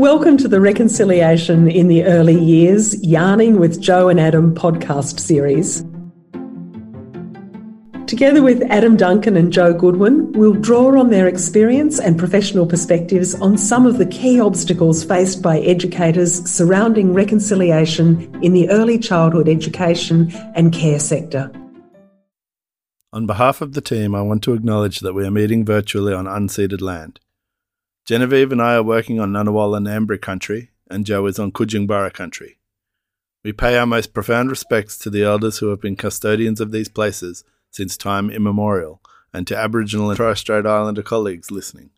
Welcome 0.00 0.38
to 0.38 0.48
the 0.48 0.62
Reconciliation 0.62 1.70
in 1.70 1.88
the 1.88 2.04
Early 2.04 2.42
Years 2.42 2.98
Yarning 3.04 3.58
with 3.58 3.82
Jo 3.82 4.08
and 4.08 4.18
Adam 4.18 4.54
podcast 4.54 5.20
series. 5.20 5.84
Together 8.06 8.40
with 8.42 8.62
Adam 8.70 8.96
Duncan 8.96 9.36
and 9.36 9.52
Jo 9.52 9.74
Goodwin, 9.74 10.32
we'll 10.32 10.54
draw 10.54 10.98
on 10.98 11.10
their 11.10 11.28
experience 11.28 12.00
and 12.00 12.18
professional 12.18 12.64
perspectives 12.64 13.34
on 13.42 13.58
some 13.58 13.84
of 13.84 13.98
the 13.98 14.06
key 14.06 14.40
obstacles 14.40 15.04
faced 15.04 15.42
by 15.42 15.58
educators 15.58 16.50
surrounding 16.50 17.12
reconciliation 17.12 18.34
in 18.42 18.54
the 18.54 18.70
early 18.70 18.98
childhood 18.98 19.50
education 19.50 20.32
and 20.54 20.72
care 20.72 20.98
sector. 20.98 21.52
On 23.12 23.26
behalf 23.26 23.60
of 23.60 23.74
the 23.74 23.82
team, 23.82 24.14
I 24.14 24.22
want 24.22 24.42
to 24.44 24.54
acknowledge 24.54 25.00
that 25.00 25.12
we 25.12 25.26
are 25.26 25.30
meeting 25.30 25.62
virtually 25.66 26.14
on 26.14 26.24
unceded 26.24 26.80
land. 26.80 27.20
Genevieve 28.06 28.50
and 28.52 28.62
I 28.62 28.74
are 28.74 28.82
working 28.82 29.20
on 29.20 29.32
Ngunnawal 29.32 29.78
Ngambri 29.80 30.20
country, 30.20 30.70
and 30.90 31.06
Jo 31.06 31.26
is 31.26 31.38
on 31.38 31.52
Kutjungbarra 31.52 32.12
country. 32.12 32.58
We 33.44 33.52
pay 33.52 33.78
our 33.78 33.86
most 33.86 34.12
profound 34.12 34.50
respects 34.50 34.98
to 34.98 35.10
the 35.10 35.22
elders 35.22 35.58
who 35.58 35.68
have 35.68 35.80
been 35.80 35.96
custodians 35.96 36.60
of 36.60 36.72
these 36.72 36.88
places 36.88 37.44
since 37.70 37.96
time 37.96 38.30
immemorial, 38.30 39.00
and 39.32 39.46
to 39.46 39.56
Aboriginal 39.56 40.10
and 40.10 40.16
Torres 40.16 40.40
Strait 40.40 40.66
Islander 40.66 41.02
colleagues 41.02 41.50
listening. 41.50 41.90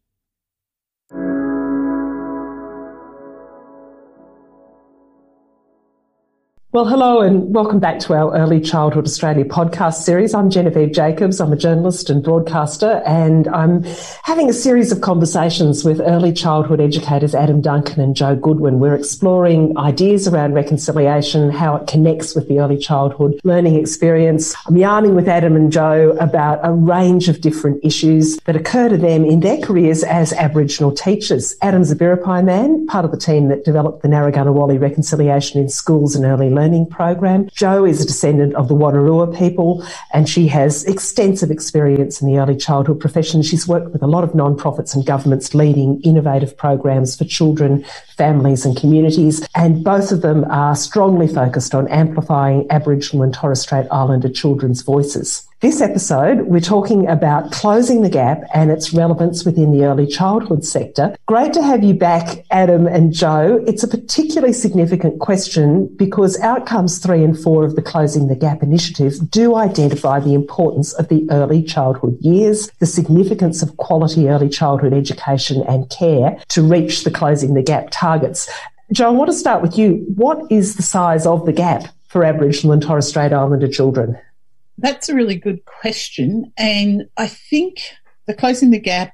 Well, 6.73 6.87
hello 6.87 7.21
and 7.21 7.55
welcome 7.55 7.81
back 7.81 7.99
to 7.99 8.15
our 8.15 8.35
Early 8.35 8.59
Childhood 8.59 9.05
Australia 9.05 9.45
podcast 9.45 10.05
series. 10.05 10.33
I'm 10.33 10.49
Genevieve 10.49 10.93
Jacobs. 10.93 11.39
I'm 11.39 11.53
a 11.53 11.57
journalist 11.57 12.09
and 12.09 12.23
broadcaster, 12.23 13.03
and 13.05 13.47
I'm 13.49 13.85
having 14.23 14.49
a 14.49 14.55
series 14.55 14.91
of 14.91 15.03
conversations 15.03 15.85
with 15.85 16.01
early 16.01 16.33
childhood 16.33 16.81
educators 16.81 17.35
Adam 17.35 17.61
Duncan 17.61 18.01
and 18.01 18.17
Jo 18.17 18.37
Goodwin. 18.37 18.79
We're 18.79 18.95
exploring 18.95 19.77
ideas 19.77 20.27
around 20.27 20.55
reconciliation, 20.55 21.51
how 21.51 21.77
it 21.77 21.89
connects 21.89 22.35
with 22.35 22.49
the 22.49 22.61
early 22.61 22.79
childhood 22.79 23.39
learning 23.45 23.75
experience. 23.75 24.55
I'm 24.67 24.79
yarning 24.79 25.15
with 25.15 25.29
Adam 25.29 25.55
and 25.57 25.71
Jo 25.71 26.17
about 26.21 26.61
a 26.63 26.73
range 26.73 27.29
of 27.29 27.43
different 27.43 27.85
issues 27.85 28.39
that 28.47 28.57
occur 28.57 28.89
to 28.89 28.97
them 28.97 29.27
in 29.27 29.41
their 29.41 29.61
careers 29.61 30.05
as 30.05 30.33
Aboriginal 30.33 30.91
teachers. 30.91 31.55
Adam's 31.61 31.91
a 31.91 31.97
Biripi 31.97 32.43
man, 32.43 32.87
part 32.87 33.05
of 33.05 33.11
the 33.11 33.19
team 33.19 33.49
that 33.49 33.67
developed 33.67 34.01
the 34.01 34.09
Narragunnawali 34.09 34.81
Reconciliation 34.81 35.61
in 35.61 35.69
Schools 35.69 36.17
and 36.17 36.25
Early 36.25 36.49
Learning 36.49 36.62
learning 36.63 36.87
program. 36.87 37.49
Jo 37.53 37.85
is 37.85 38.01
a 38.01 38.07
descendant 38.07 38.55
of 38.55 38.69
the 38.69 38.75
Wonnarua 38.75 39.37
people 39.37 39.85
and 40.13 40.29
she 40.29 40.47
has 40.47 40.85
extensive 40.85 41.51
experience 41.51 42.23
in 42.23 42.29
the 42.29 42.39
early 42.39 42.57
childhood 42.57 43.01
profession. 43.01 43.43
She's 43.43 43.67
worked 43.67 43.91
with 43.93 44.01
a 44.01 44.07
lot 44.07 44.23
of 44.23 44.33
non-profits 44.33 44.95
and 44.95 45.05
governments 45.05 45.57
leading 45.57 46.01
innovative 46.03 46.57
programs 46.57 47.17
for 47.19 47.25
children, 47.25 47.85
families 48.17 48.65
and 48.65 48.77
communities. 48.77 49.45
And 49.57 49.83
both 49.83 50.13
of 50.13 50.23
them 50.23 50.45
are 50.51 50.77
strongly 50.77 51.27
focused 51.27 51.75
on 51.75 51.89
amplifying 51.89 52.71
Aboriginal 52.71 53.25
and 53.25 53.35
Torres 53.35 53.63
Strait 53.63 53.87
Islander 53.91 54.29
children's 54.29 54.83
voices. 54.83 55.49
This 55.63 55.81
episode, 55.81 56.41
we're 56.49 56.59
talking 56.59 57.07
about 57.07 57.53
closing 57.53 58.03
the 58.03 58.11
gap 58.11 58.43
and 58.53 58.69
its 58.69 58.93
relevance 58.93 59.45
within 59.45 59.71
the 59.71 59.85
early 59.85 60.09
childhood 60.09 60.65
sector. 60.65 61.15
Great 61.27 61.53
to 61.53 61.63
have 61.63 61.85
you 61.85 61.95
back, 61.95 62.45
Adam 62.51 62.89
and 62.89 63.13
Jo. 63.13 63.63
It's 63.65 63.85
a 63.85 63.89
particularly 63.89 64.55
significant 64.55 65.21
question 65.21 65.87
because 65.95 66.37
outcomes 66.41 66.99
three 66.99 67.23
and 67.23 67.39
four 67.39 67.65
of 67.65 67.77
the 67.77 67.81
Closing 67.81 68.27
the 68.27 68.35
Gap 68.35 68.65
initiative 68.65 69.31
do 69.31 69.55
identify 69.55 70.19
the 70.19 70.35
importance 70.35 70.95
of 70.95 71.07
the 71.07 71.29
early 71.31 71.63
childhood 71.63 72.19
years, 72.21 72.69
the 72.81 72.87
significance 72.87 73.63
of 73.63 73.77
quality 73.77 74.29
early 74.29 74.49
childhood 74.49 74.93
education 74.93 75.63
and 75.69 75.89
care 75.91 76.43
to 76.49 76.63
reach 76.63 77.05
the 77.05 77.11
Closing 77.13 77.55
the 77.55 77.63
Gap 77.63 77.87
targets. 77.93 78.51
Jo, 78.91 79.07
I 79.07 79.11
want 79.11 79.31
to 79.31 79.37
start 79.37 79.63
with 79.63 79.79
you. 79.79 80.05
What 80.17 80.43
is 80.51 80.75
the 80.75 80.83
size 80.83 81.25
of 81.25 81.47
the 81.47 81.53
gap 81.53 81.85
for 82.09 82.25
Aboriginal 82.25 82.73
and 82.73 82.83
Torres 82.83 83.07
Strait 83.07 83.33
Islander 83.33 83.69
children? 83.69 84.19
That's 84.79 85.09
a 85.09 85.15
really 85.15 85.37
good 85.37 85.65
question. 85.65 86.53
And 86.57 87.05
I 87.17 87.27
think 87.27 87.83
the 88.27 88.35
Closing 88.35 88.71
the 88.71 88.81
Gap 88.81 89.13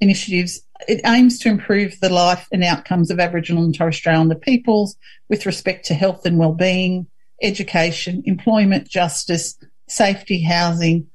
initiatives, 0.00 0.60
it 0.88 1.00
aims 1.06 1.38
to 1.40 1.48
improve 1.48 1.98
the 2.00 2.08
life 2.08 2.46
and 2.52 2.64
outcomes 2.64 3.10
of 3.10 3.20
Aboriginal 3.20 3.64
and 3.64 3.74
Torres 3.74 3.96
Strait 3.96 4.14
Islander 4.14 4.34
peoples 4.34 4.96
with 5.28 5.46
respect 5.46 5.86
to 5.86 5.94
health 5.94 6.26
and 6.26 6.38
well-being, 6.38 7.06
education, 7.42 8.22
employment, 8.26 8.88
justice, 8.88 9.56
safety, 9.88 10.42
housing, 10.42 11.06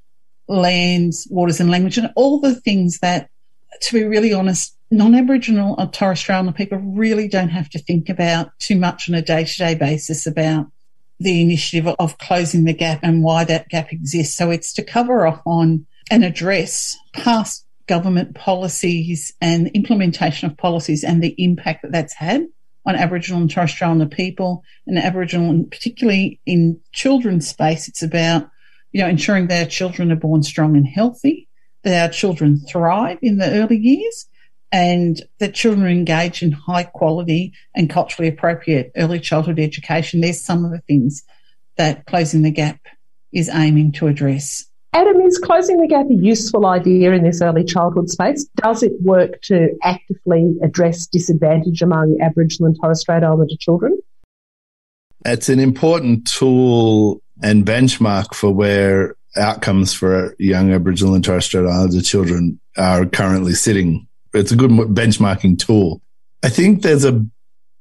lands, 0.47 1.27
waters 1.29 1.59
and 1.59 1.69
language, 1.69 1.97
and 1.97 2.11
all 2.15 2.39
the 2.39 2.55
things 2.55 2.99
that, 2.99 3.29
to 3.81 3.93
be 3.93 4.03
really 4.03 4.33
honest, 4.33 4.75
non-Aboriginal 4.91 5.75
or 5.77 5.87
Torres 5.87 6.19
Strait 6.19 6.35
Islander 6.35 6.51
people 6.51 6.79
really 6.79 7.27
don't 7.27 7.49
have 7.49 7.69
to 7.69 7.79
think 7.79 8.09
about 8.09 8.51
too 8.59 8.75
much 8.75 9.07
on 9.09 9.15
a 9.15 9.21
day-to-day 9.21 9.75
basis 9.75 10.25
about 10.25 10.67
the 11.19 11.41
initiative 11.41 11.93
of 11.99 12.17
closing 12.17 12.63
the 12.63 12.73
gap 12.73 12.99
and 13.03 13.23
why 13.23 13.43
that 13.43 13.69
gap 13.69 13.91
exists. 13.91 14.35
So 14.35 14.51
it's 14.51 14.73
to 14.73 14.83
cover 14.83 15.27
off 15.27 15.41
on 15.45 15.85
and 16.09 16.23
address 16.23 16.97
past 17.13 17.65
government 17.87 18.35
policies 18.35 19.33
and 19.41 19.67
implementation 19.69 20.49
of 20.49 20.57
policies 20.57 21.03
and 21.03 21.23
the 21.23 21.35
impact 21.37 21.81
that 21.81 21.91
that's 21.91 22.13
had 22.13 22.47
on 22.85 22.95
Aboriginal 22.95 23.41
and 23.41 23.51
Torres 23.51 23.71
Strait 23.71 23.87
Islander 23.87 24.05
people 24.05 24.63
and 24.87 24.97
Aboriginal, 24.97 25.49
and 25.49 25.69
particularly 25.69 26.39
in 26.45 26.79
children's 26.93 27.47
space. 27.47 27.87
It's 27.87 28.03
about, 28.03 28.49
you 28.91 29.01
know, 29.01 29.07
ensuring 29.07 29.47
that 29.47 29.63
our 29.63 29.69
children 29.69 30.11
are 30.11 30.15
born 30.15 30.43
strong 30.43 30.77
and 30.77 30.87
healthy, 30.87 31.47
that 31.83 32.01
our 32.01 32.11
children 32.11 32.59
thrive 32.69 33.19
in 33.21 33.37
the 33.37 33.51
early 33.51 33.77
years, 33.77 34.27
and 34.71 35.21
that 35.39 35.53
children 35.53 35.87
engage 35.87 36.43
in 36.43 36.51
high 36.51 36.83
quality 36.83 37.53
and 37.75 37.89
culturally 37.89 38.29
appropriate 38.29 38.91
early 38.95 39.19
childhood 39.19 39.59
education. 39.59 40.21
There's 40.21 40.41
some 40.41 40.63
of 40.63 40.71
the 40.71 40.81
things 40.81 41.23
that 41.77 42.05
Closing 42.05 42.43
the 42.43 42.51
Gap 42.51 42.79
is 43.33 43.49
aiming 43.49 43.93
to 43.93 44.07
address. 44.07 44.65
Adam, 44.93 45.21
is 45.21 45.37
Closing 45.37 45.79
the 45.81 45.87
Gap 45.87 46.07
a 46.09 46.13
useful 46.13 46.65
idea 46.65 47.13
in 47.13 47.23
this 47.23 47.41
early 47.41 47.63
childhood 47.63 48.09
space? 48.09 48.45
Does 48.55 48.83
it 48.83 48.93
work 49.01 49.41
to 49.43 49.69
actively 49.83 50.55
address 50.63 51.07
disadvantage 51.07 51.81
among 51.81 52.19
Aboriginal 52.21 52.67
and 52.67 52.77
Torres 52.79 53.01
Strait 53.01 53.23
Islander 53.23 53.55
children? 53.59 53.99
It's 55.25 55.49
an 55.49 55.59
important 55.59 56.27
tool 56.27 57.21
and 57.43 57.65
benchmark 57.65 58.33
for 58.33 58.51
where 58.51 59.15
outcomes 59.35 59.93
for 59.93 60.35
young 60.39 60.73
Aboriginal 60.73 61.13
and 61.13 61.23
Torres 61.23 61.45
Strait 61.45 61.65
Islander 61.65 62.01
children 62.01 62.59
are 62.77 63.05
currently 63.05 63.53
sitting 63.53 64.07
it's 64.33 64.51
a 64.51 64.55
good 64.55 64.71
benchmarking 64.71 65.59
tool. 65.59 66.01
I 66.43 66.49
think 66.49 66.81
there's 66.81 67.05
a 67.05 67.25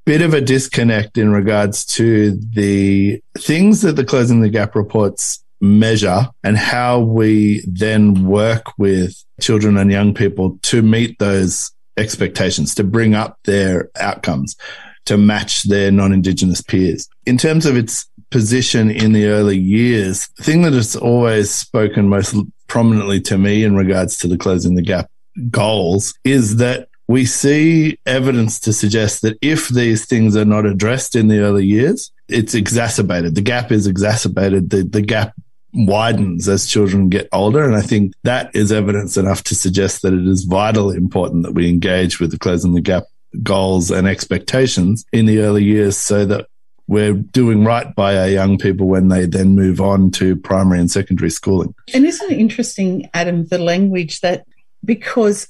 bit 0.07 0.23
of 0.23 0.35
a 0.35 0.41
disconnect 0.41 1.19
in 1.19 1.31
regards 1.31 1.85
to 1.85 2.33
the 2.53 3.21
things 3.37 3.83
that 3.83 3.97
the 3.97 4.05
closing 4.05 4.41
the 4.41 4.49
gap 4.49 4.75
reports 4.75 5.45
measure 5.61 6.29
and 6.43 6.57
how 6.57 7.01
we 7.01 7.63
then 7.67 8.25
work 8.25 8.79
with 8.79 9.23
children 9.41 9.77
and 9.77 9.91
young 9.91 10.15
people 10.15 10.59
to 10.63 10.83
meet 10.83 11.19
those 11.19 11.71
expectations, 11.97 12.75
to 12.75 12.85
bring 12.85 13.15
up 13.15 13.39
their 13.45 13.91
outcomes, 14.01 14.57
to 15.05 15.19
match 15.19 15.65
their 15.65 15.91
non-Indigenous 15.91 16.63
peers. 16.63 17.09
In 17.27 17.37
terms 17.37 17.67
of 17.67 17.77
its 17.77 18.09
position 18.31 18.91
in 18.91 19.13
the 19.13 19.27
early 19.27 19.59
years, 19.59 20.29
the 20.37 20.43
thing 20.43 20.63
that 20.63 20.73
has 20.73 20.97
always 20.97 21.51
spoken 21.51 22.09
most 22.09 22.35
prominently 22.67 23.21
to 23.23 23.39
me 23.39 23.65
in 23.65 23.77
regards 23.77 24.19
to 24.19 24.29
the 24.29 24.39
closing 24.39 24.75
the 24.75 24.83
gap 24.83 25.11
goals 25.51 26.15
is 26.25 26.57
that 26.57 26.89
we 27.09 27.25
see 27.25 27.99
evidence 28.05 28.61
to 28.61 28.73
suggest 28.73 29.23
that 29.23 29.39
if 29.41 29.69
these 29.69 30.05
things 30.05 30.37
are 30.37 30.45
not 30.45 30.67
addressed 30.67 31.17
in 31.17 31.29
the 31.29 31.41
early 31.41 31.65
years, 31.65 32.13
it's 32.29 32.55
exacerbated. 32.55 33.35
The 33.35 33.41
gap 33.41 33.73
is 33.73 33.87
exacerbated. 33.87 34.71
The, 34.71 34.83
the 34.83 35.01
gap 35.01 35.35
widens 35.73 36.49
as 36.49 36.67
children 36.67 37.09
get 37.09 37.29
older. 37.33 37.65
And 37.65 37.77
I 37.77 37.81
think 37.81 38.13
that 38.25 38.55
is 38.55 38.73
evidence 38.73 39.17
enough 39.17 39.43
to 39.45 39.55
suggest 39.55 40.03
that 40.03 40.13
it 40.13 40.27
is 40.27 40.45
vitally 40.45 40.97
important 40.97 41.45
that 41.45 41.53
we 41.53 41.69
engage 41.69 42.21
with 42.21 42.31
the 42.31 42.39
closing 42.39 42.75
the 42.75 42.81
gap 42.81 43.05
goals 43.43 43.91
and 43.91 44.07
expectations 44.07 45.05
in 45.13 45.27
the 45.27 45.41
early 45.41 45.65
years 45.65 45.97
so 45.97 46.25
that 46.27 46.47
we're 46.87 47.13
doing 47.13 47.65
right 47.65 47.95
by 47.95 48.17
our 48.17 48.29
young 48.29 48.57
people 48.57 48.89
when 48.89 49.09
they 49.09 49.27
then 49.27 49.55
move 49.55 49.79
on 49.81 50.11
to 50.11 50.37
primary 50.37 50.81
and 50.81 50.91
secondary 50.91 51.31
schooling. 51.31 51.75
And 51.93 52.07
isn't 52.07 52.31
it 52.31 52.39
interesting, 52.39 53.09
Adam, 53.13 53.47
the 53.47 53.59
language 53.59 54.21
that 54.21 54.47
because 54.85 55.49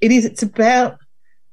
it 0.00 0.12
is 0.12 0.24
it's 0.24 0.42
about 0.42 0.98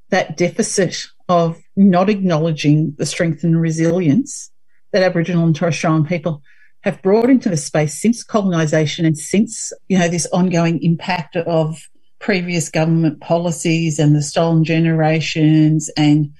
that 0.09 0.38
deficit 0.38 1.06
of 1.30 1.59
not 1.75 2.09
acknowledging 2.09 2.95
the 2.98 3.06
strength 3.06 3.44
and 3.44 3.59
resilience 3.59 4.50
that 4.94 5.04
Aboriginal 5.04 5.45
and 5.45 5.56
Torres 5.56 5.75
Strait 5.75 5.89
Islander 5.89 6.09
people 6.09 6.42
have 6.81 7.01
brought 7.01 7.30
into 7.30 7.50
the 7.50 7.57
space 7.57 8.00
since 8.00 8.24
colonisation 8.24 9.06
and 9.06 9.18
since 9.18 9.74
you 9.89 9.98
know 9.98 10.07
this 10.07 10.27
ongoing 10.27 10.81
impact 10.81 11.36
of 11.36 11.77
previous 12.19 12.69
government 12.69 13.19
policies 13.21 14.00
and 14.00 14.15
the 14.15 14.21
stolen 14.21 14.63
generations 14.63 15.89
and 15.98 16.31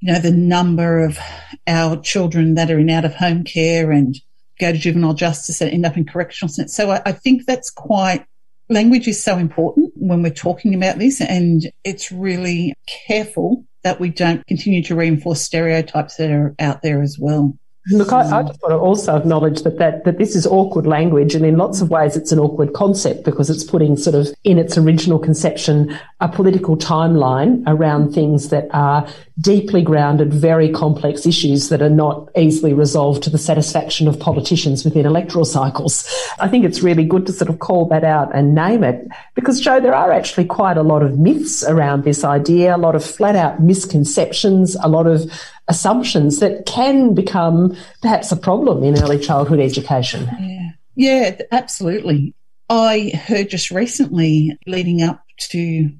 you 0.00 0.12
know 0.12 0.18
the 0.18 0.30
number 0.30 1.04
of 1.04 1.18
our 1.66 1.96
children 2.00 2.54
that 2.54 2.70
are 2.70 2.78
in 2.78 2.90
out 2.90 3.04
of 3.04 3.14
home 3.14 3.44
care 3.44 3.90
and 3.90 4.16
go 4.58 4.72
to 4.72 4.78
juvenile 4.78 5.14
justice 5.14 5.60
and 5.60 5.70
end 5.70 5.84
up 5.84 5.96
in 5.96 6.06
correctional 6.06 6.48
centres. 6.48 6.74
So 6.74 6.90
I, 6.90 7.02
I 7.04 7.12
think 7.12 7.44
that's 7.44 7.70
quite 7.70 8.26
language 8.68 9.08
is 9.08 9.22
so 9.22 9.38
important 9.38 9.92
when 9.96 10.22
we're 10.22 10.30
talking 10.30 10.74
about 10.74 10.98
this, 10.98 11.20
and 11.20 11.70
it's 11.84 12.10
really 12.10 12.74
careful 13.06 13.64
that 13.82 14.00
we 14.00 14.08
don't 14.08 14.46
continue 14.46 14.82
to 14.82 14.96
reinforce 14.96 15.40
stereotypes 15.40 16.16
that 16.16 16.30
are 16.30 16.54
out 16.58 16.82
there 16.82 17.02
as 17.02 17.18
well. 17.20 17.56
Look, 17.90 18.12
I, 18.12 18.40
I, 18.40 18.42
just 18.42 18.60
want 18.62 18.72
to 18.72 18.78
also 18.78 19.16
acknowledge 19.16 19.62
that, 19.62 19.78
that 19.78 20.04
that 20.04 20.18
this 20.18 20.34
is 20.34 20.44
awkward 20.44 20.86
language, 20.86 21.36
and 21.36 21.46
in 21.46 21.56
lots 21.56 21.80
of 21.80 21.88
ways, 21.88 22.16
it's 22.16 22.32
an 22.32 22.40
awkward 22.40 22.72
concept 22.72 23.24
because 23.24 23.48
it's 23.48 23.62
putting 23.62 23.96
sort 23.96 24.16
of 24.16 24.28
in 24.42 24.58
its 24.58 24.76
original 24.76 25.20
conception 25.20 25.96
a 26.20 26.28
political 26.28 26.76
timeline 26.76 27.62
around 27.66 28.12
things 28.12 28.48
that 28.48 28.66
are 28.72 29.06
deeply 29.38 29.82
grounded, 29.82 30.32
very 30.32 30.70
complex 30.70 31.26
issues 31.26 31.68
that 31.68 31.82
are 31.82 31.90
not 31.90 32.28
easily 32.36 32.72
resolved 32.72 33.22
to 33.22 33.30
the 33.30 33.38
satisfaction 33.38 34.08
of 34.08 34.18
politicians 34.18 34.84
within 34.84 35.04
electoral 35.04 35.44
cycles. 35.44 36.10
I 36.40 36.48
think 36.48 36.64
it's 36.64 36.82
really 36.82 37.04
good 37.04 37.26
to 37.26 37.32
sort 37.32 37.50
of 37.50 37.58
call 37.58 37.86
that 37.88 38.02
out 38.02 38.34
and 38.34 38.54
name 38.54 38.82
it 38.82 39.06
because, 39.34 39.60
Jo, 39.60 39.78
there 39.78 39.94
are 39.94 40.10
actually 40.10 40.46
quite 40.46 40.78
a 40.78 40.82
lot 40.82 41.02
of 41.02 41.18
myths 41.18 41.62
around 41.62 42.04
this 42.04 42.24
idea, 42.24 42.74
a 42.74 42.78
lot 42.78 42.96
of 42.96 43.04
flat 43.04 43.36
out 43.36 43.60
misconceptions, 43.60 44.74
a 44.82 44.88
lot 44.88 45.06
of 45.06 45.30
assumptions 45.68 46.40
that 46.40 46.66
can 46.66 47.14
become 47.14 47.76
perhaps 48.02 48.30
a 48.32 48.36
problem 48.36 48.82
in 48.84 49.02
early 49.02 49.18
childhood 49.18 49.60
education. 49.60 50.28
Yeah, 50.40 50.70
yeah 50.94 51.38
absolutely. 51.52 52.34
I 52.68 53.12
heard 53.26 53.50
just 53.50 53.70
recently, 53.70 54.58
leading 54.66 55.02
up 55.02 55.22
to 55.38 55.90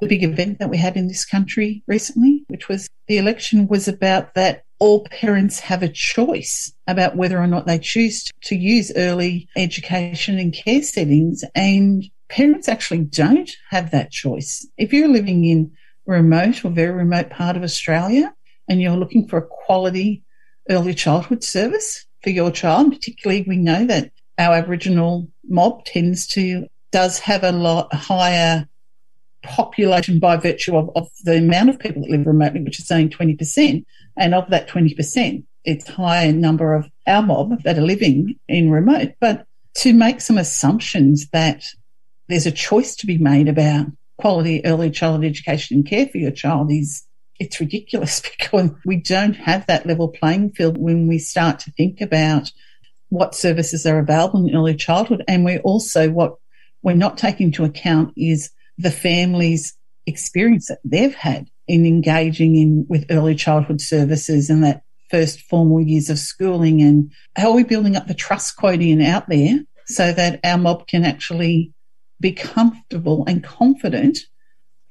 the 0.00 0.08
big 0.08 0.22
event 0.22 0.58
that 0.58 0.70
we 0.70 0.76
had 0.76 0.96
in 0.96 1.08
this 1.08 1.24
country 1.24 1.82
recently, 1.86 2.44
which 2.48 2.68
was 2.68 2.88
the 3.06 3.18
election, 3.18 3.68
was 3.68 3.88
about 3.88 4.34
that 4.34 4.64
all 4.78 5.04
parents 5.04 5.60
have 5.60 5.82
a 5.82 5.88
choice 5.88 6.72
about 6.86 7.16
whether 7.16 7.38
or 7.38 7.46
not 7.46 7.66
they 7.66 7.78
choose 7.78 8.30
to 8.42 8.54
use 8.54 8.92
early 8.94 9.48
education 9.56 10.38
and 10.38 10.52
care 10.52 10.82
settings. 10.82 11.44
And 11.54 12.04
parents 12.28 12.68
actually 12.68 13.04
don't 13.04 13.50
have 13.70 13.90
that 13.92 14.10
choice. 14.10 14.66
If 14.76 14.92
you're 14.92 15.08
living 15.08 15.44
in 15.44 15.72
remote 16.04 16.64
or 16.64 16.70
very 16.70 16.92
remote 16.92 17.30
part 17.30 17.56
of 17.56 17.62
Australia, 17.62 18.34
and 18.68 18.80
you're 18.80 18.96
looking 18.96 19.28
for 19.28 19.38
a 19.38 19.46
quality 19.46 20.22
early 20.68 20.94
childhood 20.94 21.44
service 21.44 22.06
for 22.22 22.30
your 22.30 22.50
child, 22.50 22.92
particularly 22.92 23.44
we 23.46 23.56
know 23.56 23.86
that 23.86 24.10
our 24.38 24.54
Aboriginal 24.54 25.28
mob 25.48 25.84
tends 25.84 26.26
to 26.26 26.66
does 26.92 27.18
have 27.18 27.44
a 27.44 27.52
lot 27.52 27.92
higher 27.92 28.68
population 29.42 30.18
by 30.18 30.36
virtue 30.36 30.76
of, 30.76 30.90
of 30.96 31.08
the 31.24 31.38
amount 31.38 31.70
of 31.70 31.78
people 31.78 32.02
that 32.02 32.10
live 32.10 32.26
remotely, 32.26 32.62
which 32.62 32.78
is 32.78 32.86
saying 32.86 33.10
20%. 33.10 33.84
And 34.16 34.34
of 34.34 34.48
that 34.50 34.68
20%, 34.68 35.44
it's 35.64 35.88
higher 35.88 36.32
number 36.32 36.74
of 36.74 36.90
our 37.06 37.22
mob 37.22 37.62
that 37.62 37.78
are 37.78 37.82
living 37.82 38.36
in 38.48 38.70
remote. 38.70 39.14
But 39.20 39.46
to 39.78 39.92
make 39.92 40.20
some 40.20 40.38
assumptions 40.38 41.28
that 41.30 41.64
there's 42.28 42.46
a 42.46 42.52
choice 42.52 42.96
to 42.96 43.06
be 43.06 43.18
made 43.18 43.48
about 43.48 43.86
quality 44.18 44.64
early 44.64 44.90
childhood 44.90 45.26
education 45.26 45.76
and 45.76 45.86
care 45.86 46.06
for 46.08 46.18
your 46.18 46.30
child 46.30 46.72
is 46.72 47.05
it's 47.38 47.60
ridiculous 47.60 48.20
because 48.38 48.70
we 48.84 48.96
don't 48.96 49.34
have 49.34 49.66
that 49.66 49.86
level 49.86 50.08
playing 50.08 50.52
field 50.52 50.78
when 50.78 51.06
we 51.06 51.18
start 51.18 51.58
to 51.60 51.70
think 51.72 52.00
about 52.00 52.50
what 53.08 53.34
services 53.34 53.86
are 53.86 53.98
available 53.98 54.46
in 54.46 54.54
early 54.54 54.74
childhood. 54.74 55.24
And 55.28 55.44
we 55.44 55.58
also, 55.58 56.10
what 56.10 56.34
we're 56.82 56.94
not 56.94 57.18
taking 57.18 57.46
into 57.46 57.64
account 57.64 58.12
is 58.16 58.50
the 58.78 58.90
family's 58.90 59.76
experience 60.06 60.66
that 60.68 60.78
they've 60.84 61.14
had 61.14 61.48
in 61.66 61.86
engaging 61.86 62.56
in 62.56 62.86
with 62.88 63.06
early 63.10 63.34
childhood 63.34 63.80
services 63.80 64.50
and 64.50 64.62
that 64.62 64.82
first 65.10 65.40
formal 65.42 65.80
years 65.80 66.10
of 66.10 66.18
schooling 66.18 66.82
and 66.82 67.12
how 67.36 67.50
are 67.50 67.56
we 67.56 67.64
building 67.64 67.96
up 67.96 68.06
the 68.06 68.14
trust 68.14 68.56
quotient 68.56 69.02
out 69.02 69.28
there 69.28 69.60
so 69.86 70.12
that 70.12 70.40
our 70.44 70.58
mob 70.58 70.86
can 70.86 71.04
actually 71.04 71.72
be 72.20 72.32
comfortable 72.32 73.24
and 73.26 73.44
confident 73.44 74.18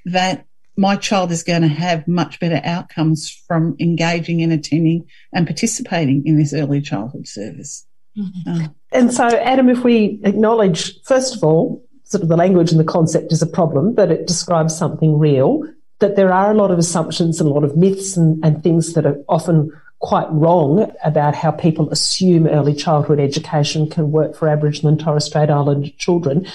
that 0.05 0.45
my 0.77 0.95
child 0.95 1.31
is 1.31 1.43
going 1.43 1.61
to 1.61 1.67
have 1.67 2.07
much 2.07 2.39
better 2.39 2.61
outcomes 2.63 3.29
from 3.47 3.75
engaging 3.79 4.41
and 4.41 4.51
attending 4.51 5.07
and 5.33 5.47
participating 5.47 6.25
in 6.25 6.37
this 6.37 6.53
early 6.53 6.81
childhood 6.81 7.27
service. 7.27 7.85
Mm-hmm. 8.17 8.49
Um, 8.49 8.75
and 8.91 9.13
so, 9.13 9.25
Adam, 9.25 9.69
if 9.69 9.83
we 9.83 10.19
acknowledge, 10.23 11.01
first 11.03 11.35
of 11.35 11.43
all, 11.43 11.85
sort 12.03 12.23
of 12.23 12.29
the 12.29 12.37
language 12.37 12.71
and 12.71 12.79
the 12.79 12.85
concept 12.85 13.31
is 13.31 13.41
a 13.41 13.47
problem, 13.47 13.93
but 13.93 14.11
it 14.11 14.27
describes 14.27 14.77
something 14.77 15.17
real, 15.17 15.63
that 15.99 16.15
there 16.15 16.31
are 16.31 16.51
a 16.51 16.55
lot 16.55 16.71
of 16.71 16.77
assumptions 16.77 17.39
and 17.39 17.49
a 17.49 17.53
lot 17.53 17.63
of 17.63 17.77
myths 17.77 18.17
and, 18.17 18.43
and 18.43 18.61
things 18.61 18.93
that 18.93 19.05
are 19.05 19.17
often 19.27 19.71
quite 19.99 20.27
wrong 20.29 20.91
about 21.03 21.35
how 21.35 21.51
people 21.51 21.89
assume 21.89 22.47
early 22.47 22.73
childhood 22.73 23.19
education 23.19 23.89
can 23.89 24.11
work 24.11 24.35
for 24.35 24.47
Aboriginal 24.47 24.91
and 24.91 24.99
Torres 24.99 25.25
Strait 25.25 25.49
Islander 25.49 25.89
children. 25.97 26.45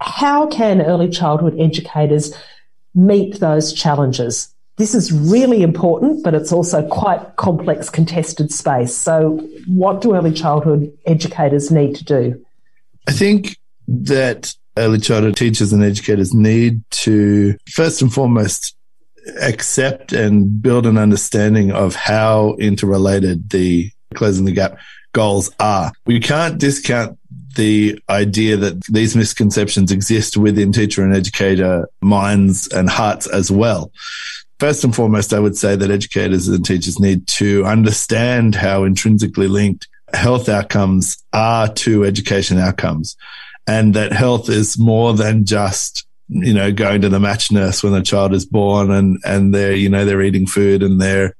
How 0.00 0.46
can 0.48 0.80
early 0.80 1.08
childhood 1.08 1.60
educators 1.60 2.34
meet 2.94 3.40
those 3.40 3.72
challenges. 3.72 4.54
This 4.76 4.94
is 4.94 5.12
really 5.12 5.62
important, 5.62 6.24
but 6.24 6.34
it's 6.34 6.52
also 6.52 6.86
quite 6.88 7.36
complex, 7.36 7.90
contested 7.90 8.50
space. 8.50 8.94
So, 8.94 9.38
what 9.66 10.00
do 10.00 10.14
early 10.14 10.32
childhood 10.32 10.90
educators 11.06 11.70
need 11.70 11.94
to 11.96 12.04
do? 12.04 12.44
I 13.06 13.12
think 13.12 13.58
that 13.86 14.54
early 14.78 14.98
childhood 14.98 15.36
teachers 15.36 15.72
and 15.72 15.82
educators 15.82 16.32
need 16.32 16.82
to, 16.90 17.56
first 17.70 18.00
and 18.00 18.12
foremost, 18.12 18.74
accept 19.40 20.12
and 20.12 20.62
build 20.62 20.86
an 20.86 20.98
understanding 20.98 21.70
of 21.70 21.94
how 21.94 22.54
interrelated 22.58 23.50
the 23.50 23.90
closing 24.14 24.44
the 24.44 24.52
gap 24.52 24.78
goals 25.12 25.50
are. 25.60 25.92
We 26.06 26.20
can't 26.20 26.58
discount 26.58 27.18
the 27.56 27.98
idea 28.08 28.56
that 28.56 28.82
these 28.84 29.16
misconceptions 29.16 29.92
exist 29.92 30.36
within 30.36 30.72
teacher 30.72 31.02
and 31.02 31.14
educator 31.14 31.88
minds 32.00 32.68
and 32.68 32.88
hearts 32.88 33.26
as 33.26 33.50
well. 33.50 33.92
First 34.58 34.84
and 34.84 34.94
foremost, 34.94 35.32
I 35.34 35.40
would 35.40 35.56
say 35.56 35.74
that 35.74 35.90
educators 35.90 36.48
and 36.48 36.64
teachers 36.64 37.00
need 37.00 37.26
to 37.28 37.64
understand 37.64 38.54
how 38.54 38.84
intrinsically 38.84 39.48
linked 39.48 39.88
health 40.14 40.48
outcomes 40.48 41.22
are 41.32 41.68
to 41.68 42.04
education 42.04 42.58
outcomes 42.58 43.16
and 43.66 43.94
that 43.94 44.12
health 44.12 44.48
is 44.48 44.78
more 44.78 45.14
than 45.14 45.44
just 45.44 46.06
you 46.28 46.54
know 46.54 46.72
going 46.72 47.02
to 47.02 47.08
the 47.08 47.20
match 47.20 47.50
nurse 47.50 47.82
when 47.82 47.94
a 47.94 48.02
child 48.02 48.32
is 48.32 48.46
born 48.46 48.90
and 48.90 49.18
and 49.24 49.54
they're 49.54 49.74
you 49.74 49.88
know 49.88 50.04
they're 50.04 50.22
eating 50.22 50.46
food 50.46 50.82
and 50.82 51.00
they're 51.00 51.34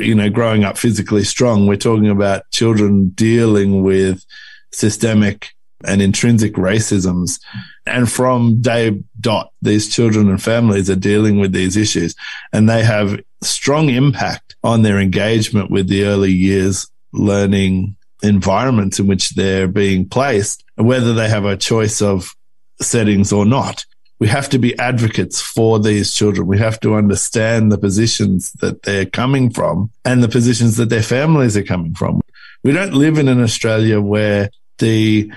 you 0.00 0.14
know 0.14 0.30
growing 0.30 0.64
up 0.64 0.78
physically 0.78 1.24
strong 1.24 1.66
we're 1.66 1.76
talking 1.76 2.08
about 2.08 2.48
children 2.50 3.08
dealing 3.10 3.82
with 3.82 4.24
systemic 4.72 5.48
and 5.84 6.00
intrinsic 6.00 6.54
racisms. 6.54 7.38
And 7.86 8.10
from 8.10 8.60
day 8.60 9.02
dot, 9.20 9.52
these 9.62 9.94
children 9.94 10.28
and 10.28 10.42
families 10.42 10.88
are 10.90 10.96
dealing 10.96 11.38
with 11.38 11.52
these 11.52 11.76
issues 11.76 12.14
and 12.52 12.68
they 12.68 12.82
have 12.82 13.20
strong 13.42 13.90
impact 13.90 14.56
on 14.64 14.82
their 14.82 14.98
engagement 14.98 15.70
with 15.70 15.88
the 15.88 16.04
early 16.04 16.32
years 16.32 16.88
learning 17.12 17.96
environments 18.22 18.98
in 18.98 19.06
which 19.06 19.30
they're 19.30 19.68
being 19.68 20.08
placed, 20.08 20.64
whether 20.76 21.14
they 21.14 21.28
have 21.28 21.44
a 21.44 21.56
choice 21.56 22.00
of 22.00 22.34
settings 22.80 23.32
or 23.32 23.44
not. 23.44 23.84
We 24.18 24.28
have 24.28 24.48
to 24.50 24.58
be 24.58 24.78
advocates 24.78 25.42
for 25.42 25.78
these 25.78 26.14
children. 26.14 26.46
We 26.46 26.58
have 26.58 26.80
to 26.80 26.94
understand 26.94 27.70
the 27.70 27.76
positions 27.76 28.52
that 28.54 28.82
they're 28.82 29.04
coming 29.04 29.50
from 29.50 29.90
and 30.06 30.22
the 30.22 30.28
positions 30.28 30.78
that 30.78 30.88
their 30.88 31.02
families 31.02 31.56
are 31.56 31.62
coming 31.62 31.94
from. 31.94 32.22
We 32.64 32.72
don't 32.72 32.94
live 32.94 33.18
in 33.18 33.28
an 33.28 33.42
Australia 33.42 34.00
where 34.00 34.50
the 34.78 35.30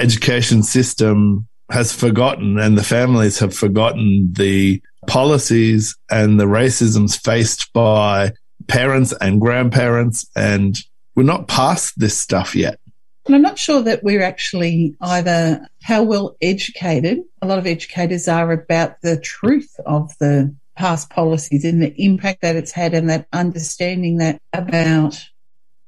education 0.00 0.62
system 0.62 1.46
has 1.70 1.92
forgotten 1.92 2.58
and 2.58 2.76
the 2.76 2.82
families 2.82 3.38
have 3.38 3.54
forgotten 3.54 4.32
the 4.32 4.82
policies 5.06 5.96
and 6.10 6.40
the 6.40 6.46
racisms 6.46 7.18
faced 7.18 7.72
by 7.72 8.32
parents 8.66 9.14
and 9.20 9.40
grandparents. 9.40 10.26
And 10.34 10.76
we're 11.14 11.22
not 11.22 11.48
past 11.48 11.98
this 11.98 12.18
stuff 12.18 12.56
yet. 12.56 12.80
And 13.26 13.34
I'm 13.36 13.42
not 13.42 13.58
sure 13.58 13.82
that 13.82 14.02
we're 14.02 14.22
actually 14.22 14.96
either 15.00 15.66
how 15.82 16.02
well 16.02 16.36
educated. 16.42 17.20
A 17.42 17.46
lot 17.46 17.58
of 17.58 17.66
educators 17.66 18.26
are 18.26 18.50
about 18.50 19.00
the 19.02 19.20
truth 19.20 19.70
of 19.86 20.12
the 20.18 20.54
past 20.76 21.10
policies 21.10 21.64
and 21.64 21.82
the 21.82 21.94
impact 22.02 22.42
that 22.42 22.56
it's 22.56 22.72
had 22.72 22.94
and 22.94 23.10
that 23.10 23.26
understanding 23.32 24.18
that 24.18 24.40
about 24.52 25.22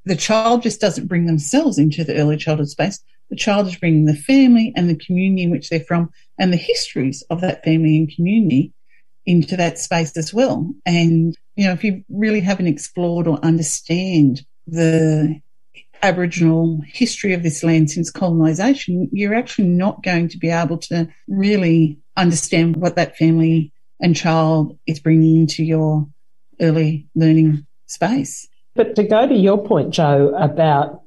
the 0.04 0.16
child 0.16 0.62
just 0.62 0.80
doesn't 0.80 1.06
bring 1.06 1.26
themselves 1.26 1.78
into 1.78 2.04
the 2.04 2.16
early 2.16 2.36
childhood 2.36 2.68
space. 2.68 3.00
The 3.32 3.38
child 3.38 3.66
is 3.66 3.76
bringing 3.76 4.04
the 4.04 4.14
family 4.14 4.74
and 4.76 4.90
the 4.90 4.94
community 4.94 5.44
in 5.44 5.50
which 5.50 5.70
they're 5.70 5.80
from 5.80 6.10
and 6.38 6.52
the 6.52 6.58
histories 6.58 7.24
of 7.30 7.40
that 7.40 7.64
family 7.64 7.96
and 7.96 8.14
community 8.14 8.74
into 9.24 9.56
that 9.56 9.78
space 9.78 10.14
as 10.18 10.34
well. 10.34 10.70
And, 10.84 11.34
you 11.56 11.64
know, 11.64 11.72
if 11.72 11.82
you 11.82 12.04
really 12.10 12.40
haven't 12.40 12.66
explored 12.66 13.26
or 13.26 13.38
understand 13.42 14.44
the 14.66 15.40
Aboriginal 16.02 16.82
history 16.86 17.32
of 17.32 17.42
this 17.42 17.64
land 17.64 17.90
since 17.90 18.10
colonisation, 18.10 19.08
you're 19.12 19.34
actually 19.34 19.68
not 19.68 20.02
going 20.02 20.28
to 20.28 20.36
be 20.36 20.50
able 20.50 20.76
to 20.76 21.08
really 21.26 21.98
understand 22.18 22.76
what 22.76 22.96
that 22.96 23.16
family 23.16 23.72
and 23.98 24.14
child 24.14 24.78
is 24.86 25.00
bringing 25.00 25.36
into 25.40 25.64
your 25.64 26.06
early 26.60 27.08
learning 27.14 27.66
space. 27.86 28.46
But 28.74 28.94
to 28.96 29.04
go 29.04 29.26
to 29.26 29.34
your 29.34 29.66
point, 29.66 29.94
Jo, 29.94 30.34
about 30.36 31.01